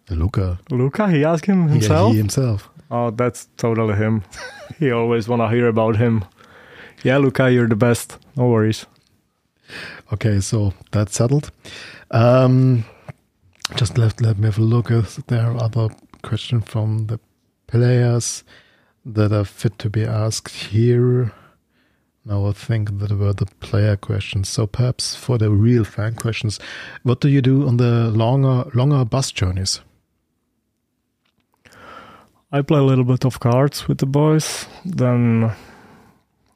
Luca. 0.10 0.60
Luca? 0.70 1.10
He 1.10 1.26
asked 1.26 1.46
him 1.46 1.68
himself? 1.68 2.10
Yeah, 2.10 2.14
he 2.14 2.18
himself. 2.18 2.70
Oh, 2.90 3.12
that's 3.12 3.50
totally 3.58 3.96
him. 3.96 4.24
he 4.80 4.92
always 4.92 5.28
want 5.28 5.42
to 5.42 5.50
hear 5.50 5.68
about 5.68 5.98
him. 5.98 6.24
Yeah, 7.04 7.18
Luca, 7.18 7.52
you're 7.52 7.68
the 7.68 7.76
best. 7.76 8.18
No 8.36 8.48
worries. 8.48 8.86
Okay, 10.14 10.40
so 10.40 10.74
that's 10.92 11.16
settled. 11.16 11.52
Um, 12.12 12.86
just 13.76 13.98
let, 13.98 14.22
let 14.22 14.38
me 14.38 14.46
have 14.46 14.58
a 14.58 14.62
look. 14.62 14.90
If 14.90 15.18
there 15.28 15.46
are 15.52 15.64
other 15.64 15.90
questions 16.22 16.64
from 16.66 17.08
the 17.08 17.20
players 17.68 18.44
that 19.06 19.32
are 19.32 19.46
fit 19.46 19.78
to 19.80 19.90
be 19.90 20.06
asked 20.06 20.50
here. 20.50 21.32
Now 22.28 22.46
I 22.46 22.52
think 22.52 23.00
that 23.00 23.12
were 23.12 23.32
the 23.32 23.46
player 23.62 23.96
questions. 23.96 24.50
So 24.50 24.68
perhaps 24.68 25.16
for 25.16 25.38
the 25.38 25.50
real 25.50 25.86
fan 25.86 26.16
questions, 26.16 26.60
what 27.04 27.22
do 27.22 27.30
you 27.30 27.42
do 27.42 27.66
on 27.66 27.78
the 27.78 28.12
longer 28.12 28.70
longer 28.74 29.06
bus 29.06 29.32
journeys? 29.32 29.80
I 32.52 32.62
play 32.62 32.80
a 32.80 32.84
little 32.84 33.06
bit 33.06 33.26
of 33.26 33.40
cards 33.40 33.88
with 33.88 34.00
the 34.00 34.06
boys, 34.06 34.66
then 34.84 35.52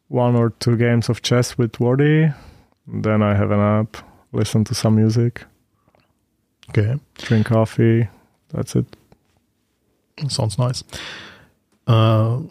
one 0.10 0.36
or 0.36 0.49
two 0.60 0.75
games 0.75 1.07
of 1.10 1.21
chess 1.21 1.57
with 1.57 1.79
Wardy. 1.79 2.36
Then 2.88 3.21
I 3.21 3.34
have 3.34 3.51
an 3.51 3.60
app, 3.60 3.97
listen 4.34 4.65
to 4.65 4.75
some 4.75 4.95
music. 4.95 5.45
Okay. 6.69 6.99
Drink 7.15 7.47
coffee. 7.47 8.10
That's 8.49 8.75
it. 8.75 8.86
Sounds 10.27 10.57
nice. 10.57 10.84
Uh, 11.88 12.41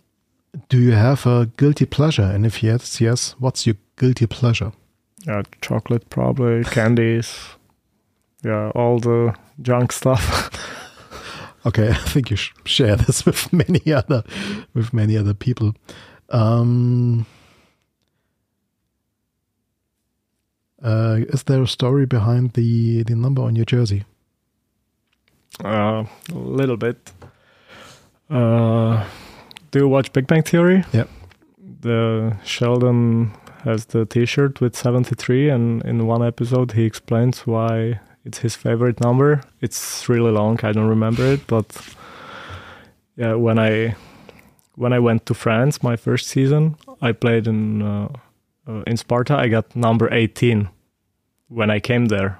do 0.69 0.79
you 0.79 0.93
have 0.93 1.27
a 1.27 1.51
guilty 1.57 1.87
pleasure? 1.87 2.23
And 2.23 2.45
if 2.45 2.63
yes, 2.63 3.01
yes, 3.01 3.35
what's 3.39 3.67
your 3.67 3.77
guilty 3.97 4.27
pleasure? 4.27 4.73
Yeah, 5.27 5.43
chocolate 5.61 6.09
probably, 6.11 6.65
candies. 6.71 7.57
Yeah, 8.43 8.71
all 8.75 8.99
the 8.99 9.35
junk 9.61 9.93
stuff. 9.93 10.51
okay, 11.67 11.91
I 11.91 11.95
think 11.95 12.31
you 12.31 12.37
share 12.65 12.97
this 12.97 13.27
with 13.27 13.53
many 13.53 13.93
other 13.93 14.25
with 14.75 14.93
many 14.93 15.17
other 15.17 15.35
people. 15.35 15.75
Um, 16.31 17.27
uh, 20.83 21.19
is 21.29 21.43
there 21.45 21.63
a 21.63 21.67
story 21.67 22.07
behind 22.07 22.53
the 22.55 23.03
the 23.03 23.15
number 23.15 23.43
on 23.43 23.57
your 23.57 23.67
jersey? 23.67 24.05
Uh, 25.63 26.05
a 26.31 26.35
little 26.35 26.77
bit. 26.77 27.13
Uh, 28.31 29.05
do 29.71 29.79
you 29.81 29.89
watch 29.89 30.13
Big 30.13 30.27
Bang 30.27 30.43
Theory? 30.43 30.85
Yeah. 30.93 31.05
The 31.59 32.37
Sheldon 32.45 33.33
has 33.65 33.87
the 33.87 34.05
T-shirt 34.05 34.61
with 34.61 34.77
73, 34.77 35.49
and 35.51 35.83
in 35.85 36.07
one 36.07 36.25
episode 36.25 36.73
he 36.73 36.85
explains 36.85 37.47
why 37.47 38.01
it's 38.25 38.39
his 38.39 38.57
favorite 38.57 39.01
number. 39.01 39.43
It's 39.61 40.09
really 40.09 40.31
long. 40.31 40.61
I 40.63 40.73
don't 40.73 40.89
remember 40.89 41.25
it, 41.25 41.47
but 41.47 41.67
yeah, 43.17 43.35
when 43.35 43.59
I 43.59 43.97
when 44.75 44.93
I 44.93 44.99
went 44.99 45.27
to 45.27 45.35
France, 45.35 45.83
my 45.83 45.97
first 45.97 46.27
season, 46.27 46.77
I 47.03 47.13
played 47.13 47.47
in 47.47 47.83
uh, 47.83 48.09
uh, 48.67 48.83
in 48.87 48.97
Sparta. 48.97 49.37
I 49.37 49.49
got 49.49 49.75
number 49.77 50.13
18 50.13 50.69
when 51.49 51.71
I 51.71 51.81
came 51.81 52.07
there 52.07 52.39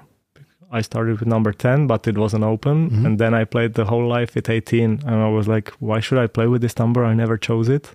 I 0.71 0.81
started 0.81 1.19
with 1.19 1.27
number 1.27 1.51
10, 1.51 1.87
but 1.87 2.07
it 2.07 2.17
wasn't 2.17 2.45
open. 2.45 2.89
Mm-hmm. 2.89 3.05
And 3.05 3.19
then 3.19 3.33
I 3.33 3.43
played 3.43 3.73
the 3.73 3.85
whole 3.85 4.07
life 4.07 4.35
with 4.35 4.49
18. 4.49 5.01
And 5.05 5.15
I 5.15 5.27
was 5.27 5.47
like, 5.47 5.69
why 5.79 5.99
should 5.99 6.17
I 6.17 6.27
play 6.27 6.47
with 6.47 6.61
this 6.61 6.77
number? 6.77 7.03
I 7.03 7.13
never 7.13 7.37
chose 7.37 7.67
it. 7.67 7.93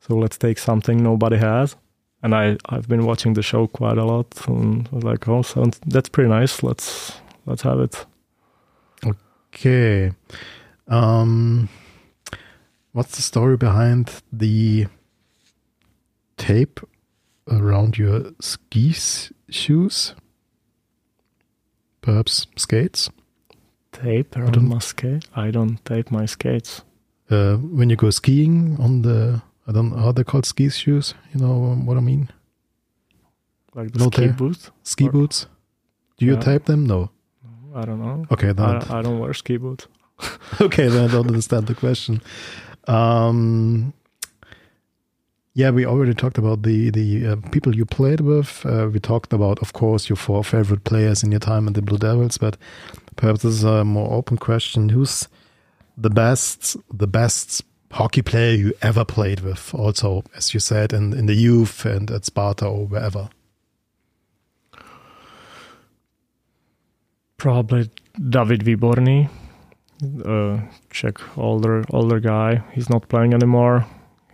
So 0.00 0.14
let's 0.14 0.38
take 0.38 0.58
something 0.58 1.02
nobody 1.02 1.36
has. 1.38 1.76
And 2.22 2.34
I, 2.34 2.58
I've 2.66 2.88
been 2.88 3.06
watching 3.06 3.34
the 3.34 3.42
show 3.42 3.66
quite 3.66 3.98
a 3.98 4.04
lot. 4.04 4.46
And 4.46 4.88
I 4.92 4.94
was 4.94 5.04
like, 5.04 5.28
oh, 5.28 5.42
sounds, 5.42 5.80
that's 5.84 6.08
pretty 6.08 6.30
nice. 6.30 6.62
Let's, 6.62 7.20
let's 7.44 7.62
have 7.62 7.80
it. 7.80 8.06
Okay. 9.04 10.12
Um, 10.86 11.68
what's 12.92 13.16
the 13.16 13.22
story 13.22 13.56
behind 13.56 14.22
the 14.32 14.86
tape 16.36 16.80
around 17.48 17.98
your 17.98 18.32
skis 18.40 19.32
shoes? 19.48 20.14
Perhaps 22.00 22.46
skates. 22.56 23.10
Tape 23.92 24.36
around 24.36 24.68
my 24.68 24.78
skate? 24.78 25.26
I 25.34 25.50
don't 25.50 25.84
tape 25.84 26.10
my 26.10 26.26
skates. 26.26 26.82
Uh, 27.30 27.56
when 27.56 27.90
you 27.90 27.96
go 27.96 28.10
skiing 28.10 28.76
on 28.80 29.02
the, 29.02 29.42
I 29.66 29.72
don't 29.72 29.90
know, 29.90 29.96
how 29.96 30.12
they 30.12 30.24
called 30.24 30.46
ski 30.46 30.68
shoes. 30.68 31.14
You 31.32 31.40
know 31.40 31.74
what 31.84 31.96
I 31.96 32.00
mean? 32.00 32.30
Like 33.74 33.92
the 33.92 33.98
no 33.98 34.06
ski 34.06 34.26
tape? 34.26 34.36
boots? 34.36 34.70
Ski 34.82 35.06
or? 35.06 35.12
boots. 35.12 35.46
Do 36.18 36.26
you 36.26 36.34
yeah. 36.34 36.40
tape 36.40 36.64
them? 36.64 36.86
No. 36.86 37.10
I 37.74 37.84
don't 37.84 38.00
know. 38.00 38.26
Okay, 38.30 38.52
then 38.52 38.66
I, 38.66 38.98
I 38.98 39.02
don't 39.02 39.18
wear 39.20 39.32
ski 39.32 39.56
boots. 39.56 39.86
okay, 40.60 40.88
then 40.88 41.08
I 41.08 41.12
don't 41.12 41.26
understand 41.28 41.66
the 41.66 41.74
question. 41.74 42.20
Um, 42.86 43.92
yeah, 45.54 45.70
we 45.70 45.84
already 45.84 46.14
talked 46.14 46.38
about 46.38 46.62
the 46.62 46.90
the 46.90 47.26
uh, 47.26 47.36
people 47.50 47.74
you 47.74 47.84
played 47.84 48.20
with. 48.20 48.64
Uh, 48.64 48.88
we 48.92 49.00
talked 49.00 49.32
about, 49.32 49.58
of 49.58 49.72
course, 49.72 50.08
your 50.08 50.16
four 50.16 50.44
favorite 50.44 50.84
players 50.84 51.22
in 51.22 51.32
your 51.32 51.40
time 51.40 51.66
in 51.66 51.72
the 51.72 51.82
Blue 51.82 51.98
Devils. 51.98 52.38
But 52.38 52.56
perhaps 53.16 53.42
this 53.42 53.54
is 53.54 53.64
a 53.64 53.84
more 53.84 54.12
open 54.12 54.38
question: 54.38 54.90
Who's 54.90 55.28
the 55.98 56.10
best 56.10 56.76
the 56.92 57.08
best 57.08 57.64
hockey 57.90 58.22
player 58.22 58.54
you 58.54 58.72
ever 58.80 59.04
played 59.04 59.40
with? 59.40 59.74
Also, 59.74 60.22
as 60.36 60.54
you 60.54 60.60
said, 60.60 60.92
in 60.92 61.12
in 61.12 61.26
the 61.26 61.34
youth 61.34 61.84
and 61.84 62.10
at 62.10 62.24
Sparta 62.24 62.66
or 62.66 62.86
wherever. 62.86 63.28
Probably 67.38 67.90
David 68.28 68.60
Výborný, 68.60 69.28
uh, 70.24 70.60
Czech 70.90 71.18
older 71.36 71.84
older 71.90 72.20
guy. 72.20 72.62
He's 72.72 72.88
not 72.88 73.08
playing 73.08 73.34
anymore 73.34 73.84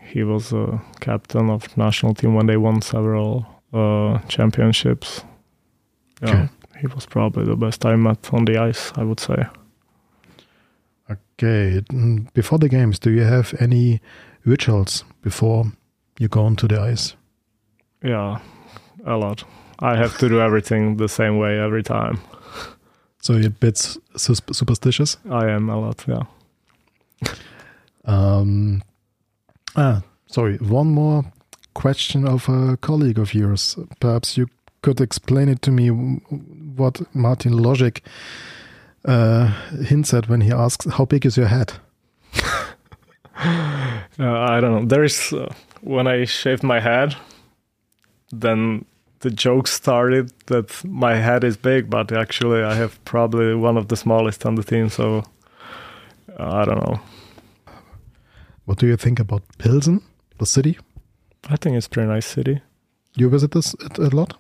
he 0.07 0.23
was 0.23 0.53
a 0.53 0.81
captain 1.01 1.51
of 1.51 1.77
national 1.77 2.15
team 2.15 2.35
when 2.35 2.47
they 2.47 2.57
won 2.57 2.83
several 2.83 3.47
uh, 3.73 4.19
championships. 4.29 5.25
Yeah, 6.23 6.31
okay. 6.31 6.49
he 6.81 6.87
was 6.87 7.07
probably 7.07 7.45
the 7.45 7.57
best 7.57 7.85
I 7.85 7.97
met 7.97 8.33
on 8.33 8.45
the 8.45 8.59
ice, 8.59 8.93
I 8.97 9.03
would 9.05 9.21
say. 9.21 9.47
Okay. 11.11 11.83
Before 12.33 12.59
the 12.59 12.69
games, 12.69 12.99
do 12.99 13.11
you 13.11 13.23
have 13.23 13.55
any 13.61 14.01
rituals 14.45 15.05
before 15.23 15.67
you 16.19 16.29
go 16.29 16.45
onto 16.45 16.67
the 16.67 16.81
ice? 16.81 17.15
Yeah, 18.03 18.39
a 19.05 19.17
lot. 19.17 19.45
I 19.81 19.97
have 19.97 20.17
to 20.19 20.29
do 20.29 20.41
everything 20.41 20.97
the 20.97 21.09
same 21.09 21.39
way 21.39 21.59
every 21.59 21.83
time. 21.83 22.21
So 23.19 23.33
you're 23.33 23.49
a 23.49 23.51
bit 23.51 23.77
superstitious. 24.17 25.17
I 25.29 25.49
am 25.49 25.69
a 25.69 25.81
lot, 25.81 26.05
yeah. 26.07 26.23
Um, 28.05 28.85
ah, 29.77 30.03
sorry. 30.27 30.57
One 30.59 30.89
more 30.89 31.25
question 31.75 32.27
of 32.27 32.49
a 32.49 32.77
colleague 32.79 33.19
of 33.19 33.35
yours. 33.35 33.77
Perhaps 34.01 34.37
you 34.37 34.49
could 34.83 35.01
explain 35.01 35.49
it 35.49 35.63
to 35.63 35.71
me 35.71 35.89
what 35.89 37.03
Martin 37.15 37.57
Logic 37.57 38.03
uh, 39.05 39.47
hints 39.85 40.15
at 40.15 40.29
when 40.29 40.41
he 40.41 40.53
asks, 40.53 40.87
"How 40.87 41.05
big 41.05 41.27
is 41.27 41.37
your 41.37 41.49
head?" 41.49 41.73
Uh, 44.19 44.25
I 44.25 44.61
don't 44.61 44.73
know. 44.73 44.85
There 44.87 45.05
is 45.05 45.33
uh, 45.33 45.53
when 45.83 46.07
I 46.07 46.25
shaved 46.25 46.63
my 46.63 46.81
head, 46.81 47.15
then 48.33 48.87
the 49.21 49.31
joke 49.31 49.69
started 49.69 50.33
that 50.47 50.83
my 50.85 51.17
head 51.17 51.45
is 51.45 51.57
big, 51.57 51.91
but 51.91 52.13
actually 52.13 52.63
I 52.63 52.75
have 52.75 53.03
probably 53.05 53.55
one 53.55 53.77
of 53.77 53.89
the 53.89 53.97
smallest 53.97 54.47
on 54.47 54.55
the 54.55 54.63
team. 54.63 54.89
So 54.89 55.25
uh, 56.39 56.51
I 56.51 56.65
don't 56.65 56.83
know. 56.87 57.01
What 58.67 58.79
do 58.79 58.87
you 58.87 58.97
think 58.97 59.21
about 59.21 59.43
Pilsen, 59.59 60.03
the 60.39 60.47
city? 60.47 60.79
I 61.49 61.57
think 61.57 61.77
it's 61.77 61.87
a 61.87 61.91
pretty 61.91 62.09
nice 62.09 62.27
city. 62.27 62.61
You 63.15 63.31
visit 63.31 63.53
this 63.53 63.75
it 63.75 63.99
a 63.99 64.15
lot? 64.15 64.35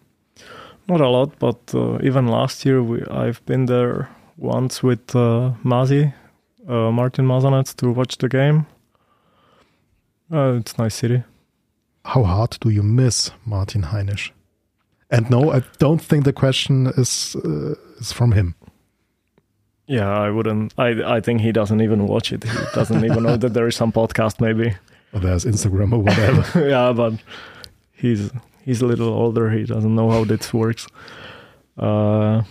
Not 0.88 1.00
a 1.00 1.08
lot, 1.08 1.38
but 1.38 1.74
uh, 1.74 1.98
even 2.02 2.26
last 2.26 2.64
year 2.66 2.82
we, 2.82 3.02
I've 3.10 3.44
been 3.46 3.66
there 3.66 4.08
once 4.36 4.82
with 4.82 5.14
uh, 5.14 5.52
Mazi, 5.64 6.12
uh, 6.68 6.90
Martin 6.90 7.26
Mazanec, 7.26 7.74
to 7.76 7.90
watch 7.90 8.18
the 8.18 8.28
game. 8.28 8.66
Uh, 10.32 10.58
it's 10.60 10.74
a 10.74 10.82
nice 10.82 10.96
city. 10.96 11.22
How 12.04 12.24
hard 12.24 12.58
do 12.60 12.70
you 12.70 12.82
miss 12.82 13.30
Martin 13.44 13.82
Heinisch? 13.82 14.30
And 15.10 15.30
no, 15.30 15.52
I 15.52 15.62
don't 15.78 16.02
think 16.02 16.24
the 16.24 16.32
question 16.32 16.88
is 16.96 17.36
uh, 17.36 17.74
is 18.00 18.12
from 18.12 18.32
him. 18.32 18.54
Yeah, 19.86 20.08
I 20.10 20.30
wouldn't. 20.30 20.74
I 20.78 21.16
I 21.16 21.20
think 21.20 21.40
he 21.40 21.52
doesn't 21.52 21.80
even 21.80 22.06
watch 22.06 22.32
it. 22.32 22.44
He 22.44 22.50
doesn't 22.74 23.04
even 23.04 23.22
know 23.22 23.36
that 23.36 23.54
there 23.54 23.66
is 23.68 23.76
some 23.76 23.92
podcast, 23.92 24.40
maybe. 24.40 24.74
Or 25.12 25.20
there's 25.20 25.44
Instagram 25.44 25.92
or 25.92 26.00
whatever. 26.00 26.68
yeah, 26.68 26.92
but 26.92 27.14
he's 27.92 28.30
he's 28.64 28.82
a 28.82 28.86
little 28.86 29.08
older. 29.08 29.50
He 29.50 29.64
doesn't 29.64 29.94
know 29.94 30.10
how 30.10 30.24
this 30.24 30.52
works. 30.52 30.88
Uh, 31.78 32.42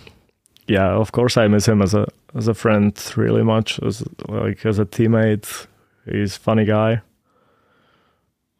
yeah, 0.65 0.89
of 0.93 1.11
course 1.11 1.37
I 1.37 1.47
miss 1.47 1.67
him 1.67 1.81
as 1.81 1.93
a 1.93 2.07
as 2.33 2.47
a 2.47 2.53
friend 2.53 2.93
really 3.17 3.43
much. 3.43 3.77
As 3.83 4.03
like 4.29 4.65
as 4.65 4.79
a 4.79 4.85
teammate, 4.85 5.67
he's 6.09 6.37
a 6.37 6.39
funny 6.39 6.65
guy. 6.65 7.01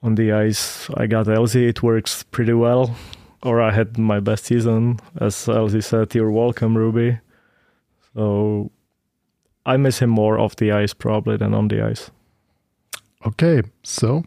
On 0.03 0.15
the 0.15 0.33
ice, 0.33 0.89
I 0.95 1.07
got 1.07 1.27
Elsie. 1.27 1.67
It 1.67 1.81
works 1.81 2.23
pretty 2.23 2.53
well. 2.53 2.95
Or 3.41 3.61
I 3.61 3.71
had 3.71 3.97
my 3.97 4.19
best 4.19 4.45
season, 4.45 4.99
as 5.19 5.47
Elsie 5.47 5.81
said. 5.81 6.13
You're 6.13 6.31
welcome, 6.31 6.77
Ruby. 6.77 7.19
So 8.15 8.71
I 9.65 9.77
miss 9.77 9.99
him 9.99 10.09
more 10.09 10.39
off 10.39 10.55
the 10.55 10.71
ice 10.71 10.93
probably 10.93 11.37
than 11.37 11.53
on 11.53 11.67
the 11.67 11.81
ice. 11.81 12.11
Okay, 13.25 13.63
so 13.83 14.23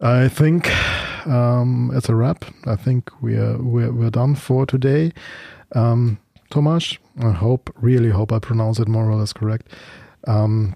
I 0.00 0.28
think 0.28 0.70
um, 1.26 1.90
it's 1.94 2.08
a 2.08 2.14
wrap. 2.14 2.44
I 2.66 2.76
think 2.76 3.10
we 3.22 3.36
are 3.36 3.58
we're, 3.58 3.92
we're 3.92 4.10
done 4.10 4.34
for 4.34 4.66
today. 4.66 5.12
Um, 5.74 6.18
Tomáš, 6.50 6.98
I 7.22 7.32
hope, 7.32 7.70
really 7.76 8.10
hope 8.10 8.32
I 8.32 8.38
pronounce 8.38 8.78
it 8.78 8.88
more 8.88 9.10
or 9.10 9.16
less 9.16 9.32
correct. 9.32 9.68
Um, 10.26 10.74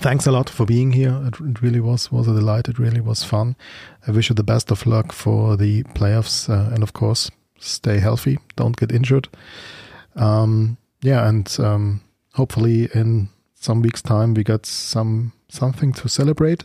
thanks 0.00 0.26
a 0.26 0.32
lot 0.32 0.50
for 0.50 0.66
being 0.66 0.92
here. 0.92 1.18
It, 1.26 1.40
it 1.40 1.62
really 1.62 1.80
was 1.80 2.12
was 2.12 2.28
a 2.28 2.34
delight. 2.34 2.68
It 2.68 2.78
really 2.78 3.00
was 3.00 3.24
fun. 3.24 3.56
I 4.06 4.10
wish 4.10 4.28
you 4.28 4.34
the 4.34 4.44
best 4.44 4.70
of 4.70 4.86
luck 4.86 5.12
for 5.12 5.56
the 5.56 5.82
playoffs, 5.94 6.48
uh, 6.48 6.74
and 6.74 6.82
of 6.82 6.92
course, 6.92 7.30
stay 7.58 7.98
healthy. 7.98 8.38
Don't 8.56 8.76
get 8.76 8.92
injured. 8.92 9.28
Um, 10.16 10.76
yeah, 11.02 11.28
and 11.28 11.54
um, 11.58 12.00
hopefully 12.34 12.88
in 12.94 13.28
some 13.54 13.82
weeks' 13.82 14.02
time 14.02 14.34
we 14.34 14.44
got 14.44 14.66
some 14.66 15.32
something 15.48 15.92
to 15.92 16.08
celebrate. 16.08 16.64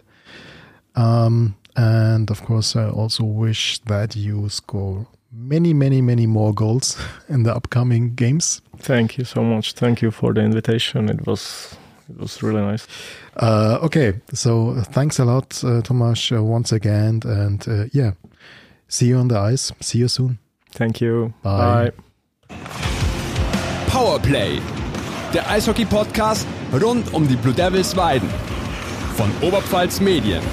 Um, 0.95 1.55
and 1.75 2.31
of 2.31 2.43
course, 2.43 2.75
I 2.75 2.89
also 2.89 3.23
wish 3.23 3.79
that 3.85 4.15
you 4.15 4.49
score 4.49 5.05
many, 5.31 5.73
many, 5.73 6.01
many 6.01 6.25
more 6.25 6.53
goals 6.53 6.97
in 7.29 7.43
the 7.43 7.55
upcoming 7.55 8.15
games. 8.15 8.61
Thank 8.77 9.17
you 9.17 9.25
so 9.25 9.43
much. 9.43 9.73
Thank 9.73 10.01
you 10.01 10.11
for 10.11 10.33
the 10.33 10.41
invitation. 10.41 11.09
It 11.09 11.25
was 11.27 11.75
it 12.09 12.17
was 12.17 12.41
really 12.41 12.61
nice. 12.61 12.87
Uh, 13.35 13.79
okay, 13.81 14.13
so 14.33 14.75
thanks 14.91 15.19
a 15.19 15.25
lot, 15.25 15.63
uh, 15.63 15.81
Tomáš, 15.81 16.31
uh, 16.31 16.43
once 16.43 16.71
again, 16.71 17.21
and 17.25 17.67
uh, 17.67 17.85
yeah, 17.91 18.11
see 18.87 19.07
you 19.07 19.17
on 19.17 19.27
the 19.27 19.37
ice. 19.37 19.71
See 19.81 19.99
you 19.99 20.07
soon. 20.07 20.39
Thank 20.71 21.01
you. 21.01 21.33
Bye. 21.43 21.91
Bye. 22.49 22.86
Powerplay, 23.97 24.61
der 25.33 25.49
Eishockey-Podcast 25.49 26.45
rund 26.71 27.11
um 27.15 27.27
die 27.27 27.35
Blue 27.35 27.51
Devils 27.51 27.97
Weiden 27.97 28.29
von 29.15 29.31
Oberpfalz 29.41 29.99
Medien. 29.99 30.43